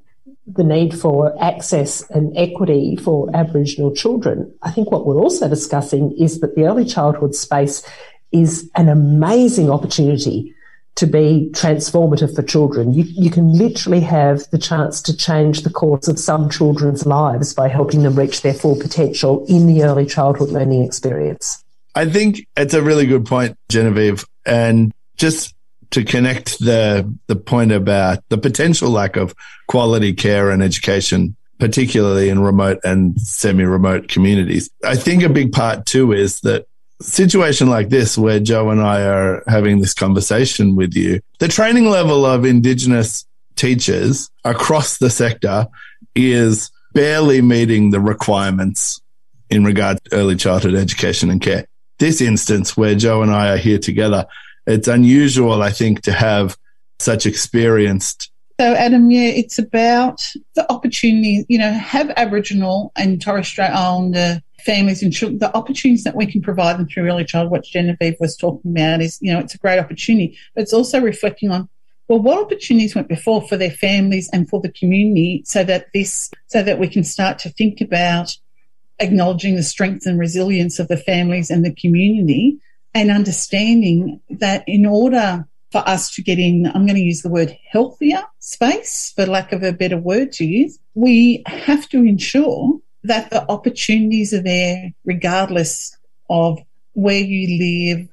the 0.47 0.63
need 0.63 0.97
for 0.97 1.35
access 1.43 2.07
and 2.11 2.35
equity 2.37 2.95
for 2.95 3.29
Aboriginal 3.35 3.93
children, 3.93 4.53
I 4.61 4.71
think 4.71 4.91
what 4.91 5.05
we're 5.05 5.19
also 5.19 5.49
discussing 5.49 6.15
is 6.17 6.39
that 6.41 6.55
the 6.55 6.65
early 6.65 6.85
childhood 6.85 7.33
space 7.33 7.87
is 8.31 8.69
an 8.75 8.89
amazing 8.89 9.71
opportunity 9.71 10.53
to 10.95 11.05
be 11.05 11.49
transformative 11.51 12.35
for 12.35 12.41
children. 12.41 12.93
You, 12.93 13.03
you 13.07 13.29
can 13.29 13.53
literally 13.53 13.99
have 14.01 14.49
the 14.51 14.57
chance 14.57 15.01
to 15.03 15.15
change 15.15 15.63
the 15.63 15.69
course 15.69 16.07
of 16.07 16.17
some 16.17 16.49
children's 16.49 17.05
lives 17.05 17.53
by 17.53 17.67
helping 17.67 18.03
them 18.03 18.15
reach 18.15 18.41
their 18.41 18.53
full 18.53 18.79
potential 18.79 19.45
in 19.47 19.67
the 19.67 19.83
early 19.83 20.05
childhood 20.05 20.49
learning 20.49 20.83
experience. 20.83 21.63
I 21.95 22.05
think 22.05 22.47
it's 22.55 22.73
a 22.73 22.81
really 22.81 23.05
good 23.05 23.25
point, 23.25 23.57
Genevieve. 23.69 24.25
And 24.45 24.93
just 25.17 25.54
to 25.91 26.03
connect 26.03 26.59
the 26.59 27.11
the 27.27 27.35
point 27.35 27.71
about 27.71 28.19
the 28.29 28.37
potential 28.37 28.89
lack 28.89 29.15
of 29.15 29.35
quality 29.67 30.13
care 30.13 30.49
and 30.49 30.61
education, 30.61 31.35
particularly 31.59 32.29
in 32.29 32.39
remote 32.39 32.79
and 32.83 33.19
semi-remote 33.19 34.07
communities. 34.07 34.69
I 34.83 34.95
think 34.95 35.23
a 35.23 35.29
big 35.29 35.51
part 35.51 35.85
too 35.85 36.11
is 36.11 36.41
that 36.41 36.67
situation 37.01 37.69
like 37.69 37.89
this 37.89 38.17
where 38.17 38.39
Jo 38.39 38.69
and 38.69 38.81
I 38.81 39.01
are 39.01 39.43
having 39.47 39.79
this 39.79 39.93
conversation 39.93 40.75
with 40.75 40.93
you, 40.95 41.21
the 41.39 41.47
training 41.47 41.89
level 41.89 42.25
of 42.25 42.45
Indigenous 42.45 43.25
teachers 43.55 44.29
across 44.43 44.97
the 44.97 45.09
sector 45.09 45.67
is 46.15 46.71
barely 46.93 47.41
meeting 47.41 47.89
the 47.89 47.99
requirements 47.99 49.01
in 49.49 49.63
regard 49.63 50.03
to 50.05 50.15
early 50.15 50.35
childhood 50.35 50.75
education 50.75 51.29
and 51.29 51.41
care. 51.41 51.65
This 51.99 52.21
instance 52.21 52.75
where 52.75 52.95
Jo 52.95 53.21
and 53.21 53.31
I 53.31 53.49
are 53.49 53.57
here 53.57 53.79
together, 53.79 54.25
it's 54.67 54.87
unusual, 54.87 55.61
I 55.61 55.71
think, 55.71 56.01
to 56.03 56.11
have 56.11 56.57
such 56.99 57.25
experienced 57.25 58.31
so, 58.57 58.73
Adam, 58.73 59.11
yeah, 59.11 59.27
it's 59.27 59.59
about 59.59 60.21
the 60.55 60.71
opportunity, 60.71 61.45
you 61.49 61.57
know, 61.57 61.73
have 61.73 62.09
Aboriginal 62.15 62.93
and 62.95 63.21
Torres 63.21 63.47
Strait 63.47 63.69
Islander 63.69 64.41
families 64.65 65.03
and 65.03 65.11
children, 65.11 65.39
the 65.39 65.55
opportunities 65.55 66.05
that 66.05 66.15
we 66.15 66.25
can 66.25 66.41
provide 66.41 66.79
them 66.79 66.87
through 66.87 67.07
early 67.07 67.25
childhood, 67.25 67.51
what 67.51 67.65
Genevieve 67.65 68.15
was 68.19 68.35
talking 68.35 68.71
about 68.71 69.01
is, 69.01 69.19
you 69.21 69.31
know, 69.31 69.39
it's 69.39 69.53
a 69.53 69.59
great 69.59 69.77
opportunity. 69.77 70.37
But 70.55 70.63
it's 70.63 70.73
also 70.73 71.01
reflecting 71.01 71.51
on, 71.51 71.67
well, 72.07 72.19
what 72.19 72.41
opportunities 72.41 72.95
went 72.95 73.09
before 73.09 73.47
for 73.47 73.57
their 73.57 73.71
families 73.71 74.29
and 74.31 74.49
for 74.49 74.61
the 74.61 74.71
community 74.71 75.43
so 75.45 75.63
that 75.65 75.87
this, 75.93 76.31
so 76.47 76.63
that 76.63 76.79
we 76.79 76.87
can 76.87 77.03
start 77.03 77.37
to 77.39 77.49
think 77.49 77.81
about 77.81 78.35
acknowledging 78.99 79.55
the 79.55 79.63
strength 79.63 80.05
and 80.05 80.17
resilience 80.17 80.79
of 80.79 80.87
the 80.87 80.97
families 80.97 81.49
and 81.49 81.65
the 81.65 81.75
community 81.75 82.57
and 82.95 83.11
understanding 83.11 84.21
that 84.29 84.63
in 84.65 84.85
order 84.85 85.45
for 85.71 85.87
us 85.87 86.09
to 86.15 86.23
get 86.23 86.39
in, 86.39 86.65
I'm 86.67 86.85
going 86.85 86.95
to 86.95 87.01
use 87.01 87.21
the 87.21 87.29
word 87.29 87.55
healthier 87.69 88.23
space, 88.39 89.11
for 89.15 89.25
lack 89.25 89.51
of 89.51 89.61
a 89.61 89.73
better 89.73 89.97
word 89.97 90.31
to 90.33 90.45
use, 90.45 90.79
we 90.93 91.43
have 91.45 91.89
to 91.89 91.97
ensure 91.97 92.79
that 93.03 93.29
the 93.29 93.47
opportunities 93.51 94.33
are 94.33 94.41
there 94.41 94.93
regardless 95.03 95.95
of 96.29 96.57
where 96.93 97.19
you 97.19 97.59
live 97.59 98.07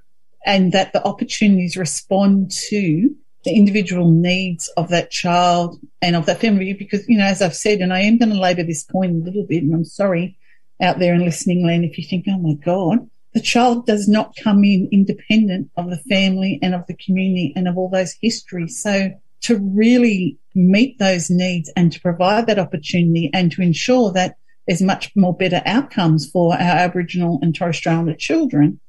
and 0.44 0.72
that 0.72 0.92
the 0.92 1.04
opportunities 1.06 1.76
respond 1.76 2.50
to 2.50 3.14
the 3.44 3.54
individual 3.54 4.10
needs 4.10 4.68
of 4.76 4.88
that 4.88 5.12
child 5.12 5.78
and 6.00 6.16
of 6.16 6.26
that 6.26 6.40
family. 6.40 6.72
Because, 6.72 7.08
you 7.08 7.18
know, 7.18 7.24
as 7.24 7.40
I've 7.40 7.54
said, 7.54 7.78
and 7.78 7.92
I 7.92 8.00
am 8.00 8.18
going 8.18 8.30
to 8.30 8.40
labour 8.40 8.64
this 8.64 8.82
point 8.82 9.12
a 9.12 9.24
little 9.24 9.46
bit, 9.46 9.62
and 9.62 9.72
I'm 9.72 9.84
sorry 9.84 10.36
out 10.80 10.98
there 10.98 11.14
in 11.14 11.24
listening 11.24 11.64
land 11.64 11.84
if 11.84 11.96
you 11.96 12.04
think, 12.04 12.24
oh 12.28 12.38
my 12.38 12.54
God, 12.54 13.08
the 13.34 13.40
child 13.40 13.86
does 13.86 14.08
not 14.08 14.34
come 14.42 14.64
in 14.64 14.88
independent 14.92 15.70
of 15.76 15.88
the 15.88 16.02
family 16.08 16.58
and 16.62 16.74
of 16.74 16.86
the 16.86 16.96
community 16.96 17.52
and 17.56 17.66
of 17.66 17.78
all 17.78 17.88
those 17.88 18.14
histories. 18.20 18.80
So 18.82 19.10
to 19.42 19.58
really 19.58 20.38
meet 20.54 20.98
those 20.98 21.30
needs 21.30 21.70
and 21.76 21.90
to 21.92 22.00
provide 22.00 22.46
that 22.46 22.58
opportunity 22.58 23.30
and 23.32 23.50
to 23.52 23.62
ensure 23.62 24.12
that 24.12 24.36
there's 24.66 24.82
much 24.82 25.10
more 25.16 25.36
better 25.36 25.62
outcomes 25.66 26.30
for 26.30 26.54
our 26.54 26.60
Aboriginal 26.60 27.38
and 27.42 27.54
Torres 27.54 27.76
Strait 27.76 27.92
Islander 27.92 28.14
children, 28.14 28.80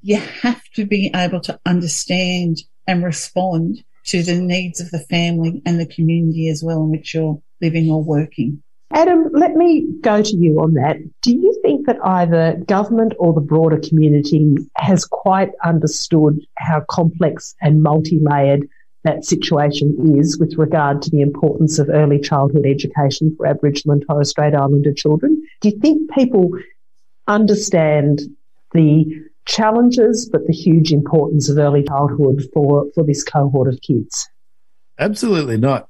you 0.00 0.16
have 0.16 0.62
to 0.74 0.86
be 0.86 1.10
able 1.14 1.40
to 1.40 1.60
understand 1.66 2.58
and 2.86 3.04
respond 3.04 3.82
to 4.04 4.22
the 4.22 4.40
needs 4.40 4.80
of 4.80 4.90
the 4.90 5.00
family 5.00 5.60
and 5.66 5.80
the 5.80 5.86
community 5.86 6.48
as 6.48 6.62
well 6.62 6.82
in 6.82 6.90
which 6.90 7.12
you're 7.12 7.42
living 7.60 7.90
or 7.90 8.02
working. 8.02 8.62
Adam, 8.92 9.30
let 9.32 9.54
me 9.54 9.86
go 10.00 10.22
to 10.22 10.36
you 10.36 10.60
on 10.60 10.74
that. 10.74 10.96
Do 11.22 11.32
you 11.32 11.58
think 11.62 11.86
that 11.86 11.98
either 12.04 12.56
government 12.66 13.14
or 13.18 13.32
the 13.32 13.40
broader 13.40 13.78
community 13.78 14.56
has 14.76 15.04
quite 15.04 15.50
understood 15.64 16.40
how 16.56 16.84
complex 16.88 17.54
and 17.60 17.82
multi 17.82 18.20
layered 18.20 18.68
that 19.02 19.24
situation 19.24 20.16
is 20.18 20.38
with 20.38 20.54
regard 20.56 21.00
to 21.00 21.10
the 21.10 21.20
importance 21.20 21.78
of 21.78 21.88
early 21.88 22.18
childhood 22.18 22.66
education 22.66 23.34
for 23.36 23.46
Aboriginal 23.46 23.94
and 23.94 24.04
Torres 24.06 24.30
Strait 24.30 24.54
Islander 24.54 24.92
children? 24.92 25.42
Do 25.60 25.68
you 25.68 25.78
think 25.80 26.10
people 26.12 26.50
understand 27.26 28.20
the 28.72 29.04
challenges 29.46 30.28
but 30.28 30.46
the 30.46 30.52
huge 30.52 30.92
importance 30.92 31.48
of 31.48 31.56
early 31.56 31.84
childhood 31.84 32.42
for, 32.52 32.86
for 32.94 33.04
this 33.04 33.24
cohort 33.24 33.68
of 33.68 33.80
kids? 33.80 34.28
Absolutely 34.98 35.56
not. 35.56 35.88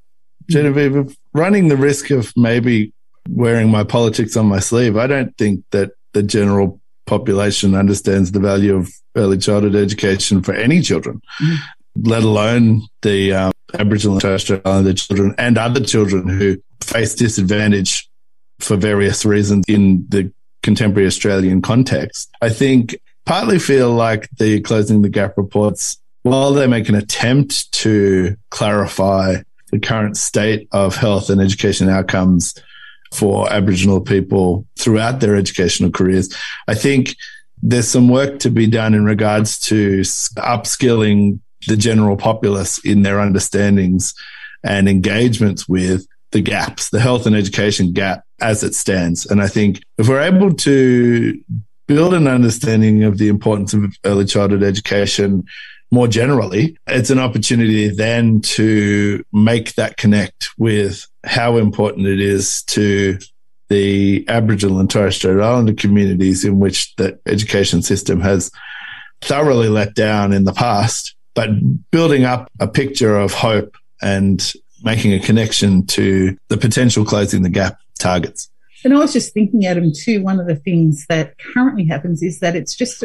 Genevieve, 0.49 1.17
running 1.37 1.69
the 1.69 1.76
risk 1.76 2.11
of 2.11 2.33
maybe 2.37 2.93
wearing 3.28 3.71
my 3.71 3.85
politics 3.85 4.37
on 4.37 4.47
my 4.47 4.59
sleeve, 4.59 4.97
I 4.97 5.07
don't 5.07 5.37
think 5.37 5.64
that 5.71 5.93
the 6.12 6.23
general 6.23 6.81
population 7.07 7.75
understands 7.75 8.33
the 8.33 8.40
value 8.40 8.75
of 8.75 8.90
early 9.16 9.38
childhood 9.38 9.76
education 9.76 10.43
for 10.43 10.55
any 10.55 10.81
children, 10.81 11.21
mm. 11.43 11.57
let 12.02 12.23
alone 12.23 12.83
the 13.02 13.33
um, 13.33 13.52
Aboriginal 13.75 14.14
and 14.14 14.23
Torres 14.23 14.43
Strait 14.43 14.62
Islander 14.64 14.95
children 14.95 15.35
and 15.38 15.59
other 15.59 15.81
children 15.81 16.28
who 16.28 16.57
face 16.83 17.14
disadvantage 17.14 18.09
for 18.59 18.76
various 18.76 19.25
reasons 19.25 19.64
in 19.69 20.07
the 20.09 20.33
contemporary 20.62 21.07
Australian 21.07 21.62
context. 21.62 22.31
I 22.40 22.49
think 22.49 22.99
partly 23.25 23.59
feel 23.59 23.93
like 23.93 24.28
the 24.38 24.61
Closing 24.61 25.02
the 25.02 25.09
Gap 25.09 25.35
reports, 25.37 25.99
while 26.23 26.52
they 26.55 26.66
make 26.66 26.88
an 26.88 26.95
attempt 26.95 27.71
to 27.73 28.37
clarify 28.50 29.37
the 29.76 29.87
current 29.87 30.16
state 30.16 30.68
of 30.73 30.97
health 30.97 31.28
and 31.28 31.40
education 31.40 31.88
outcomes 31.88 32.54
for 33.12 33.50
Aboriginal 33.52 34.00
people 34.00 34.66
throughout 34.78 35.21
their 35.21 35.37
educational 35.37 35.90
careers. 35.90 36.35
I 36.66 36.75
think 36.75 37.14
there's 37.62 37.88
some 37.88 38.09
work 38.09 38.38
to 38.40 38.50
be 38.50 38.66
done 38.66 38.95
in 38.95 39.04
regards 39.04 39.59
to 39.61 40.00
upskilling 40.00 41.40
the 41.68 41.76
general 41.76 42.16
populace 42.16 42.78
in 42.85 43.02
their 43.02 43.21
understandings 43.21 44.14
and 44.64 44.88
engagements 44.88 45.68
with 45.68 46.06
the 46.33 46.40
gaps, 46.40 46.90
the 46.90 47.00
health 47.00 47.26
and 47.26 47.37
education 47.37 47.92
gap 47.92 48.25
as 48.40 48.62
it 48.62 48.75
stands. 48.75 49.26
And 49.26 49.42
I 49.42 49.49
think 49.49 49.83
if 49.99 50.09
we're 50.09 50.21
able 50.21 50.52
to 50.54 51.40
build 51.87 52.14
an 52.14 52.26
understanding 52.26 53.04
of 53.04 53.18
the 53.18 53.28
importance 53.28 53.75
of 53.75 53.95
early 54.04 54.25
childhood 54.25 54.62
education 54.62 55.45
more 55.90 56.09
generally, 56.09 56.76
it's 56.87 57.11
an 57.11 57.19
opportunity 57.19 57.88
then 57.88 58.40
to 58.40 59.25
make 59.33 59.75
that 59.75 59.97
connect 59.97 60.49
with 60.59 61.07
how 61.25 61.57
important 61.57 62.07
it 62.07 62.21
is 62.21 62.62
to 62.64 63.19
the 63.69 64.25
Aboriginal 64.28 64.81
and 64.81 64.90
Torres 64.90 65.16
Strait 65.16 65.40
Islander 65.40 65.75
communities 65.75 66.45
in 66.45 66.61
which 66.61 66.95
the 66.97 67.19
education 67.26 67.83
system 67.83 68.21
has 68.21 68.50
thoroughly 69.21 69.69
let 69.69 69.95
down 69.95 70.33
in 70.33 70.45
the 70.45 70.52
past, 70.52 71.14
but 71.35 71.50
building 71.90 72.25
up 72.25 72.50
a 72.61 72.69
picture 72.69 73.16
of 73.16 73.33
hope 73.33 73.76
and 74.02 74.52
making 74.83 75.12
a 75.12 75.21
connection 75.21 75.87
to 75.87 76.37
the 76.49 76.57
potential 76.57 77.05
closing 77.05 77.43
the 77.43 77.50
gap 77.50 77.78
targets. 77.99 78.49
And 78.85 78.95
I 78.95 78.99
was 78.99 79.12
just 79.12 79.33
thinking, 79.33 79.66
Adam, 79.66 79.90
too, 79.93 80.23
one 80.23 80.38
of 80.38 80.47
the 80.47 80.55
things 80.55 81.07
that 81.09 81.38
currently 81.38 81.85
happens 81.87 82.23
is 82.23 82.40
that 82.40 82.55
it's 82.55 82.75
just 82.75 83.02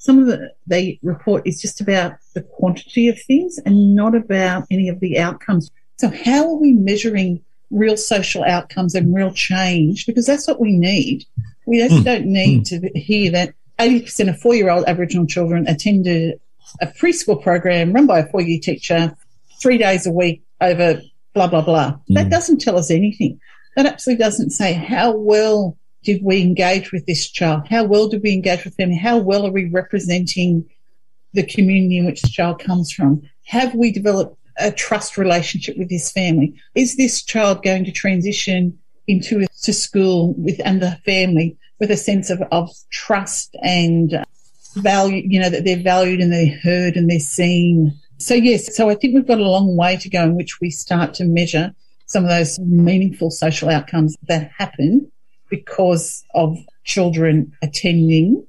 some 0.00 0.18
of 0.18 0.26
the 0.26 0.50
they 0.66 0.98
report 1.02 1.46
is 1.46 1.60
just 1.60 1.82
about 1.82 2.14
the 2.32 2.40
quantity 2.40 3.08
of 3.08 3.20
things 3.20 3.60
and 3.66 3.94
not 3.94 4.14
about 4.14 4.64
any 4.70 4.88
of 4.88 4.98
the 5.00 5.18
outcomes. 5.18 5.70
So 5.98 6.08
how 6.08 6.48
are 6.48 6.56
we 6.56 6.72
measuring 6.72 7.44
real 7.70 7.98
social 7.98 8.42
outcomes 8.44 8.94
and 8.94 9.14
real 9.14 9.30
change? 9.30 10.06
Because 10.06 10.24
that's 10.24 10.48
what 10.48 10.58
we 10.58 10.72
need. 10.72 11.26
We 11.66 11.80
just 11.80 11.96
mm. 11.96 12.04
don't 12.04 12.24
need 12.24 12.64
mm. 12.64 12.92
to 12.92 12.98
hear 12.98 13.30
that 13.32 13.52
80% 13.78 14.30
of 14.30 14.40
four-year-old 14.40 14.86
Aboriginal 14.86 15.26
children 15.26 15.68
attended 15.68 16.40
a 16.80 16.86
preschool 16.86 17.42
program 17.42 17.92
run 17.92 18.06
by 18.06 18.20
a 18.20 18.26
four-year 18.30 18.58
teacher 18.58 19.14
three 19.60 19.76
days 19.76 20.06
a 20.06 20.10
week 20.10 20.42
over 20.62 21.02
blah, 21.34 21.46
blah, 21.46 21.60
blah. 21.60 21.90
Mm. 21.90 22.14
That 22.14 22.30
doesn't 22.30 22.62
tell 22.62 22.78
us 22.78 22.90
anything. 22.90 23.38
That 23.76 23.84
absolutely 23.84 24.24
doesn't 24.24 24.50
say 24.50 24.72
how 24.72 25.12
well 25.12 25.76
did 26.02 26.22
we 26.22 26.42
engage 26.42 26.92
with 26.92 27.06
this 27.06 27.28
child? 27.28 27.68
How 27.68 27.84
well 27.84 28.08
did 28.08 28.22
we 28.22 28.32
engage 28.32 28.64
with 28.64 28.76
them? 28.76 28.92
How 28.92 29.18
well 29.18 29.46
are 29.46 29.52
we 29.52 29.68
representing 29.68 30.68
the 31.32 31.44
community 31.44 31.98
in 31.98 32.06
which 32.06 32.22
the 32.22 32.28
child 32.28 32.58
comes 32.58 32.90
from? 32.90 33.22
Have 33.44 33.74
we 33.74 33.92
developed 33.92 34.36
a 34.58 34.72
trust 34.72 35.16
relationship 35.16 35.76
with 35.78 35.88
this 35.88 36.10
family? 36.10 36.54
Is 36.74 36.96
this 36.96 37.22
child 37.22 37.62
going 37.62 37.84
to 37.84 37.92
transition 37.92 38.78
into 39.06 39.46
to 39.62 39.72
school 39.72 40.34
with 40.34 40.60
and 40.64 40.80
the 40.80 40.98
family 41.04 41.56
with 41.78 41.90
a 41.90 41.96
sense 41.96 42.30
of, 42.30 42.42
of 42.52 42.70
trust 42.90 43.56
and 43.62 44.24
value, 44.76 45.22
you 45.26 45.40
know, 45.40 45.50
that 45.50 45.64
they're 45.64 45.82
valued 45.82 46.20
and 46.20 46.32
they're 46.32 46.58
heard 46.62 46.96
and 46.96 47.10
they're 47.10 47.18
seen. 47.18 47.98
So 48.18 48.34
yes, 48.34 48.76
so 48.76 48.88
I 48.88 48.94
think 48.94 49.14
we've 49.14 49.26
got 49.26 49.40
a 49.40 49.44
long 49.48 49.76
way 49.76 49.96
to 49.96 50.08
go 50.08 50.22
in 50.24 50.36
which 50.36 50.60
we 50.60 50.70
start 50.70 51.14
to 51.14 51.24
measure 51.24 51.74
some 52.06 52.24
of 52.24 52.30
those 52.30 52.58
meaningful 52.60 53.30
social 53.30 53.68
outcomes 53.68 54.16
that 54.28 54.50
happen 54.56 55.10
because 55.50 56.24
of 56.34 56.56
children 56.84 57.52
attending 57.62 58.46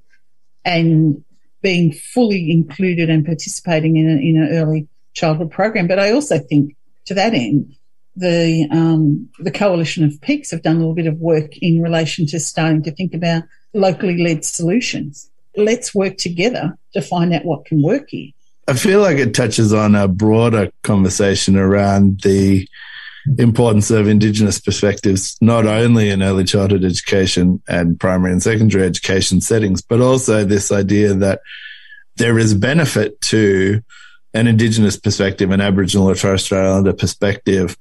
and 0.63 1.23
being 1.61 1.91
fully 1.91 2.51
included 2.51 3.09
and 3.09 3.25
participating 3.25 3.97
in, 3.97 4.07
in 4.19 4.41
an 4.41 4.49
early 4.57 4.87
childhood 5.13 5.51
program. 5.51 5.87
But 5.87 5.99
I 5.99 6.11
also 6.11 6.39
think 6.39 6.75
to 7.05 7.13
that 7.13 7.33
end, 7.33 7.75
the 8.15 8.67
um, 8.71 9.29
the 9.39 9.51
coalition 9.51 10.03
of 10.03 10.19
peaks 10.21 10.51
have 10.51 10.63
done 10.63 10.75
a 10.75 10.79
little 10.79 10.93
bit 10.93 11.07
of 11.07 11.17
work 11.19 11.57
in 11.57 11.81
relation 11.81 12.25
to 12.27 12.39
starting 12.39 12.83
to 12.83 12.91
think 12.91 13.13
about 13.13 13.43
locally 13.73 14.21
led 14.21 14.43
solutions. 14.43 15.29
Let's 15.55 15.95
work 15.95 16.17
together 16.17 16.77
to 16.93 17.01
find 17.01 17.33
out 17.33 17.45
what 17.45 17.65
can 17.65 17.81
work 17.81 18.09
here. 18.09 18.31
I 18.67 18.73
feel 18.73 19.01
like 19.01 19.17
it 19.17 19.33
touches 19.33 19.73
on 19.73 19.95
a 19.95 20.07
broader 20.07 20.71
conversation 20.83 21.57
around 21.57 22.21
the 22.21 22.67
importance 23.37 23.91
of 23.91 24.07
Indigenous 24.07 24.59
perspectives, 24.59 25.37
not 25.41 25.65
only 25.67 26.09
in 26.09 26.23
early 26.23 26.43
childhood 26.43 26.83
education 26.83 27.61
and 27.67 27.99
primary 27.99 28.31
and 28.31 28.41
secondary 28.41 28.83
education 28.83 29.41
settings, 29.41 29.81
but 29.81 30.01
also 30.01 30.43
this 30.43 30.71
idea 30.71 31.13
that 31.13 31.41
there 32.17 32.37
is 32.37 32.53
benefit 32.53 33.19
to 33.21 33.81
an 34.33 34.47
Indigenous 34.47 34.97
perspective, 34.97 35.51
an 35.51 35.61
Aboriginal 35.61 36.09
or 36.09 36.15
Torres 36.15 36.43
Strait 36.43 36.65
Islander 36.65 36.93
perspective 36.93 37.77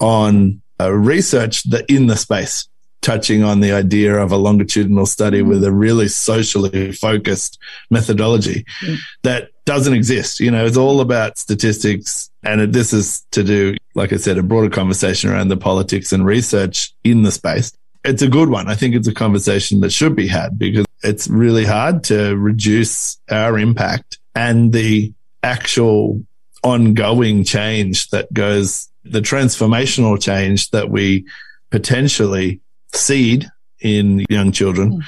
on 0.00 0.60
uh, 0.80 0.90
research 0.90 1.62
that 1.64 1.84
in 1.88 2.06
the 2.06 2.16
space, 2.16 2.68
touching 3.02 3.42
on 3.42 3.60
the 3.60 3.72
idea 3.72 4.14
of 4.16 4.32
a 4.32 4.36
longitudinal 4.36 5.06
study 5.06 5.42
with 5.42 5.64
a 5.64 5.72
really 5.72 6.08
socially 6.08 6.92
focused 6.92 7.58
methodology 7.90 8.64
mm. 8.82 8.96
that 9.22 9.50
doesn't 9.64 9.94
exist. 9.94 10.40
You 10.40 10.50
know, 10.50 10.66
it's 10.66 10.76
all 10.76 11.00
about 11.00 11.38
statistics. 11.38 12.30
And 12.42 12.72
this 12.72 12.92
is 12.92 13.26
to 13.32 13.42
do, 13.42 13.76
like 13.94 14.12
I 14.12 14.16
said, 14.16 14.38
a 14.38 14.42
broader 14.42 14.70
conversation 14.70 15.30
around 15.30 15.48
the 15.48 15.56
politics 15.56 16.12
and 16.12 16.24
research 16.26 16.92
in 17.04 17.22
the 17.22 17.32
space. 17.32 17.72
It's 18.04 18.22
a 18.22 18.28
good 18.28 18.48
one. 18.48 18.68
I 18.68 18.74
think 18.74 18.94
it's 18.94 19.08
a 19.08 19.14
conversation 19.14 19.80
that 19.80 19.92
should 19.92 20.16
be 20.16 20.26
had 20.26 20.58
because 20.58 20.86
it's 21.02 21.28
really 21.28 21.64
hard 21.64 22.04
to 22.04 22.36
reduce 22.36 23.18
our 23.30 23.58
impact 23.58 24.18
and 24.34 24.72
the 24.72 25.12
actual 25.42 26.22
ongoing 26.62 27.44
change 27.44 28.08
that 28.10 28.32
goes, 28.32 28.88
the 29.04 29.20
transformational 29.20 30.20
change 30.20 30.70
that 30.70 30.90
we 30.90 31.26
potentially 31.70 32.60
seed 32.92 33.46
in 33.80 34.24
young 34.28 34.52
children 34.52 34.92
mm. 34.92 35.04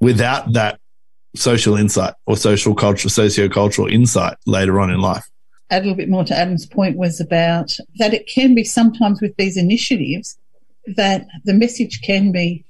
without 0.00 0.52
that 0.52 0.78
social 1.34 1.76
insight 1.76 2.14
or 2.26 2.36
social 2.36 2.74
cultural, 2.74 3.10
socio-cultural 3.10 3.88
insight 3.88 4.36
later 4.46 4.80
on 4.80 4.90
in 4.90 5.00
life. 5.00 5.24
Add 5.70 5.82
a 5.82 5.84
little 5.84 5.96
bit 5.96 6.08
more 6.08 6.24
to 6.24 6.36
Adam's 6.36 6.66
point 6.66 6.96
was 6.96 7.20
about 7.20 7.76
that 7.98 8.14
it 8.14 8.26
can 8.26 8.54
be 8.54 8.64
sometimes 8.64 9.20
with 9.20 9.36
these 9.36 9.56
initiatives 9.56 10.38
that 10.96 11.26
the 11.44 11.54
message 11.54 12.00
can 12.02 12.32
be 12.32 12.64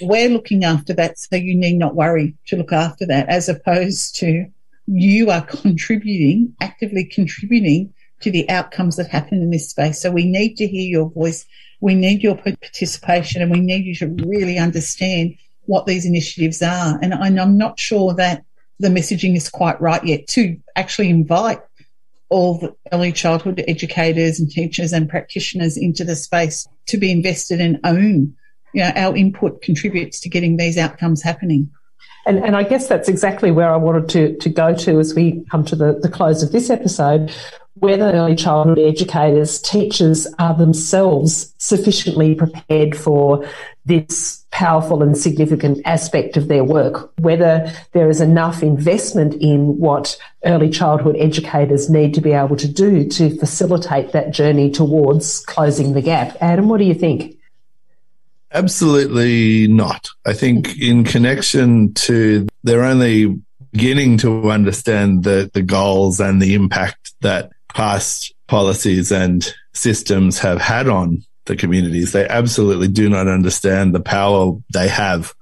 we're 0.00 0.28
looking 0.28 0.64
after 0.64 0.94
that, 0.94 1.18
so 1.18 1.36
you 1.36 1.54
need 1.54 1.76
not 1.76 1.94
worry 1.94 2.34
to 2.46 2.56
look 2.56 2.72
after 2.72 3.04
that, 3.06 3.28
as 3.28 3.48
opposed 3.48 4.16
to 4.16 4.46
you 4.86 5.30
are 5.30 5.42
contributing, 5.42 6.54
actively 6.60 7.04
contributing 7.04 7.92
to 8.22 8.30
the 8.30 8.48
outcomes 8.48 8.96
that 8.96 9.08
happen 9.08 9.42
in 9.42 9.50
this 9.50 9.70
space. 9.70 10.00
So 10.00 10.10
we 10.10 10.24
need 10.24 10.56
to 10.56 10.66
hear 10.66 10.88
your 10.88 11.10
voice. 11.10 11.44
We 11.80 11.94
need 11.94 12.22
your 12.22 12.36
participation 12.36 13.42
and 13.42 13.50
we 13.50 13.60
need 13.60 13.84
you 13.84 13.94
to 13.96 14.08
really 14.26 14.58
understand 14.58 15.36
what 15.66 15.86
these 15.86 16.06
initiatives 16.06 16.62
are. 16.62 16.98
And 17.02 17.14
I'm 17.14 17.58
not 17.58 17.78
sure 17.78 18.14
that 18.14 18.44
the 18.78 18.88
messaging 18.88 19.36
is 19.36 19.48
quite 19.48 19.80
right 19.80 20.02
yet 20.04 20.26
to 20.28 20.58
actually 20.76 21.08
invite 21.08 21.60
all 22.28 22.58
the 22.58 22.74
early 22.92 23.12
childhood 23.12 23.62
educators 23.68 24.40
and 24.40 24.50
teachers 24.50 24.92
and 24.92 25.08
practitioners 25.08 25.76
into 25.76 26.02
the 26.04 26.16
space 26.16 26.66
to 26.86 26.96
be 26.96 27.12
invested 27.12 27.60
and 27.60 27.78
own 27.84 28.34
you 28.72 28.82
know, 28.82 28.92
our 28.96 29.16
input 29.16 29.62
contributes 29.62 30.20
to 30.20 30.28
getting 30.28 30.56
these 30.56 30.78
outcomes 30.78 31.22
happening. 31.22 31.70
And, 32.24 32.38
and 32.38 32.56
I 32.56 32.62
guess 32.62 32.88
that's 32.88 33.08
exactly 33.08 33.50
where 33.50 33.72
I 33.72 33.76
wanted 33.76 34.08
to, 34.10 34.36
to 34.38 34.48
go 34.48 34.74
to 34.74 35.00
as 35.00 35.14
we 35.14 35.44
come 35.50 35.64
to 35.66 35.76
the, 35.76 35.98
the 36.00 36.08
close 36.08 36.42
of 36.42 36.52
this 36.52 36.70
episode. 36.70 37.32
Whether 37.74 38.12
early 38.12 38.36
childhood 38.36 38.78
educators, 38.78 39.60
teachers 39.60 40.26
are 40.38 40.54
themselves 40.54 41.54
sufficiently 41.58 42.34
prepared 42.34 42.96
for 42.96 43.48
this 43.86 44.44
powerful 44.50 45.02
and 45.02 45.16
significant 45.16 45.80
aspect 45.86 46.36
of 46.36 46.48
their 46.48 46.62
work, 46.62 47.10
whether 47.18 47.72
there 47.92 48.10
is 48.10 48.20
enough 48.20 48.62
investment 48.62 49.34
in 49.40 49.78
what 49.78 50.16
early 50.44 50.68
childhood 50.68 51.16
educators 51.18 51.88
need 51.88 52.12
to 52.14 52.20
be 52.20 52.32
able 52.32 52.56
to 52.56 52.68
do 52.68 53.08
to 53.08 53.34
facilitate 53.38 54.12
that 54.12 54.30
journey 54.30 54.70
towards 54.70 55.44
closing 55.46 55.94
the 55.94 56.02
gap. 56.02 56.36
Adam, 56.40 56.68
what 56.68 56.78
do 56.78 56.84
you 56.84 56.94
think? 56.94 57.38
Absolutely 58.52 59.66
not. 59.66 60.10
I 60.26 60.34
think 60.34 60.78
in 60.78 61.04
connection 61.04 61.94
to 61.94 62.46
they're 62.62 62.84
only 62.84 63.40
beginning 63.72 64.18
to 64.18 64.50
understand 64.50 65.24
the, 65.24 65.50
the 65.54 65.62
goals 65.62 66.20
and 66.20 66.40
the 66.40 66.54
impact 66.54 67.14
that 67.22 67.50
past 67.74 68.34
policies 68.48 69.10
and 69.10 69.54
systems 69.72 70.38
have 70.38 70.60
had 70.60 70.88
on 70.88 71.22
the 71.46 71.56
communities. 71.56 72.12
They 72.12 72.28
absolutely 72.28 72.88
do 72.88 73.08
not 73.08 73.28
understand 73.28 73.94
the 73.94 74.00
power 74.00 74.56
they 74.72 74.88
have 74.88 75.34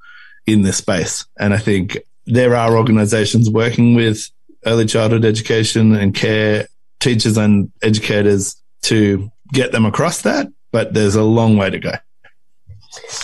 in 0.46 0.62
this 0.62 0.78
space. 0.78 1.26
And 1.38 1.52
I 1.52 1.58
think 1.58 1.98
there 2.26 2.54
are 2.54 2.76
organizations 2.76 3.50
working 3.50 3.94
with 3.94 4.30
early 4.66 4.86
childhood 4.86 5.24
education 5.24 5.94
and 5.94 6.14
care 6.14 6.66
teachers 7.00 7.36
and 7.36 7.70
educators 7.82 8.56
to 8.82 9.30
get 9.52 9.72
them 9.72 9.84
across 9.84 10.22
that, 10.22 10.48
but 10.70 10.94
there's 10.94 11.14
a 11.14 11.24
long 11.24 11.56
way 11.56 11.70
to 11.70 11.78
go. 11.78 11.92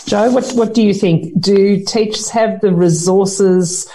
Jo, 0.06 0.30
what, 0.30 0.50
what 0.52 0.74
do 0.74 0.82
you 0.82 0.94
think? 0.94 1.38
Do 1.40 1.82
teachers 1.84 2.30
have 2.30 2.60
the 2.60 2.72
resources 2.72 3.90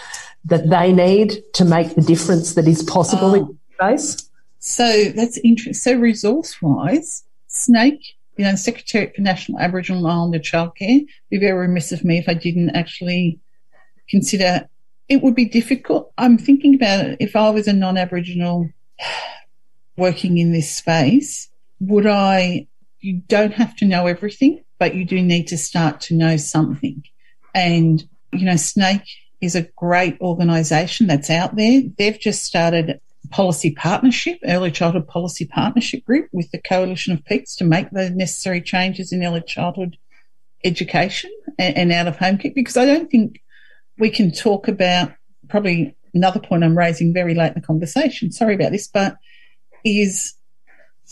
that 0.45 0.69
they 0.69 0.91
need 0.91 1.41
to 1.53 1.65
make 1.65 1.95
the 1.95 2.01
difference 2.01 2.55
that 2.55 2.67
is 2.67 2.83
possible 2.83 3.31
oh. 3.31 3.35
in 3.35 3.59
space? 3.73 4.29
So 4.61 5.05
that's 5.15 5.37
interesting. 5.39 5.73
So 5.73 5.99
resource 5.99 6.61
wise, 6.61 7.23
SNAICC, 7.49 7.99
you 8.37 8.45
know, 8.45 8.55
Secretariat 8.55 9.15
for 9.15 9.21
National 9.21 9.59
Aboriginal 9.59 10.05
and 10.05 10.07
Islander 10.07 10.39
Childcare, 10.39 11.05
be 11.29 11.37
very 11.37 11.67
remiss 11.67 11.91
of 11.91 12.05
me 12.05 12.17
if 12.17 12.29
I 12.29 12.33
didn't 12.33 12.69
actually 12.71 13.39
consider 14.09 14.67
it 15.09 15.21
would 15.21 15.35
be 15.35 15.45
difficult. 15.45 16.13
I'm 16.17 16.37
thinking 16.37 16.73
about 16.75 17.05
it. 17.05 17.17
If 17.19 17.35
I 17.35 17.49
was 17.49 17.67
a 17.67 17.73
non-Aboriginal 17.73 18.69
working 19.97 20.37
in 20.37 20.53
this 20.53 20.73
space, 20.73 21.49
would 21.81 22.07
I, 22.07 22.67
you 23.01 23.21
don't 23.27 23.53
have 23.53 23.75
to 23.77 23.85
know 23.85 24.07
everything 24.07 24.63
but 24.81 24.95
you 24.95 25.05
do 25.05 25.21
need 25.21 25.47
to 25.47 25.59
start 25.59 26.01
to 26.01 26.15
know 26.15 26.37
something. 26.37 27.03
And, 27.53 28.03
you 28.33 28.45
know, 28.45 28.55
SNAICC 28.55 29.03
is 29.39 29.53
a 29.53 29.69
great 29.75 30.19
organisation 30.19 31.05
that's 31.05 31.29
out 31.29 31.55
there. 31.55 31.83
They've 31.99 32.19
just 32.19 32.43
started 32.43 32.99
policy 33.31 33.71
partnership, 33.71 34.39
early 34.45 34.71
childhood 34.71 35.07
policy 35.07 35.45
partnership 35.45 36.05
group 36.05 36.27
with 36.31 36.51
the 36.51 36.61
Coalition 36.61 37.13
of 37.13 37.25
Peaks 37.25 37.55
to 37.55 37.63
make 37.63 37.89
the 37.91 38.09
necessary 38.09 38.61
changes 38.61 39.11
in 39.11 39.23
early 39.23 39.41
childhood 39.41 39.97
education 40.63 41.31
and, 41.57 41.75
and 41.75 41.91
out 41.91 42.07
of 42.07 42.17
home 42.17 42.37
care. 42.37 42.51
Because 42.53 42.77
I 42.77 42.85
don't 42.85 43.09
think 43.09 43.41
we 43.97 44.09
can 44.09 44.31
talk 44.31 44.67
about 44.67 45.11
probably 45.49 45.95
another 46.13 46.39
point 46.39 46.63
I'm 46.63 46.77
raising 46.77 47.13
very 47.13 47.33
late 47.33 47.49
in 47.49 47.61
the 47.61 47.67
conversation. 47.67 48.31
Sorry 48.31 48.55
about 48.55 48.71
this, 48.71 48.87
but 48.87 49.17
is 49.83 50.33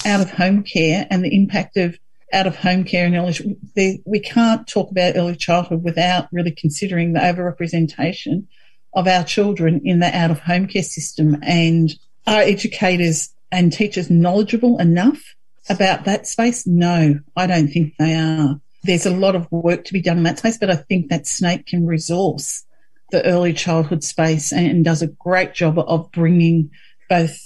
out 0.06 0.22
of 0.22 0.32
home 0.32 0.64
care 0.64 1.08
and 1.10 1.24
the 1.24 1.36
impact 1.36 1.78
of 1.78 1.98
out 2.32 2.48
of 2.48 2.56
home 2.56 2.84
care 2.84 3.06
and 3.06 3.16
early, 3.16 4.02
we 4.06 4.20
can't 4.20 4.68
talk 4.68 4.92
about 4.92 5.16
early 5.16 5.36
childhood 5.36 5.84
without 5.84 6.28
really 6.32 6.52
considering 6.52 7.14
the 7.14 7.20
overrepresentation 7.20 8.46
of 8.94 9.08
our 9.08 9.24
children 9.24 9.82
in 9.84 10.00
the 10.00 10.16
out 10.16 10.30
of 10.30 10.40
home 10.40 10.68
care 10.68 10.84
system. 10.84 11.38
And 11.42 11.92
are 12.30 12.42
educators 12.42 13.34
and 13.52 13.74
teachers 13.74 14.10
knowledgeable 14.10 14.78
enough 14.78 15.36
about 15.70 16.06
that 16.06 16.28
space? 16.28 16.66
No, 16.68 17.20
I 17.36 17.48
don't 17.48 17.68
think 17.68 17.96
they 17.98 18.16
are. 18.16 18.62
There's 18.84 19.06
a 19.06 19.12
lot 19.12 19.36
of 19.36 19.52
work 19.52 19.84
to 19.86 19.94
be 19.94 20.02
done 20.02 20.18
in 20.18 20.24
that 20.24 20.40
space, 20.40 20.58
but 20.58 20.70
I 20.70 20.76
think 20.76 21.10
that 21.10 21.24
SNAICC 21.24 21.66
can 21.66 21.86
resource 21.86 22.64
the 23.12 23.26
early 23.26 23.52
childhood 23.52 24.04
space 24.04 24.54
and, 24.54 24.68
and 24.68 24.86
does 24.86 25.02
a 25.02 25.08
great 25.08 25.54
job 25.54 25.80
of 25.80 26.12
bringing 26.12 26.70
both 27.10 27.38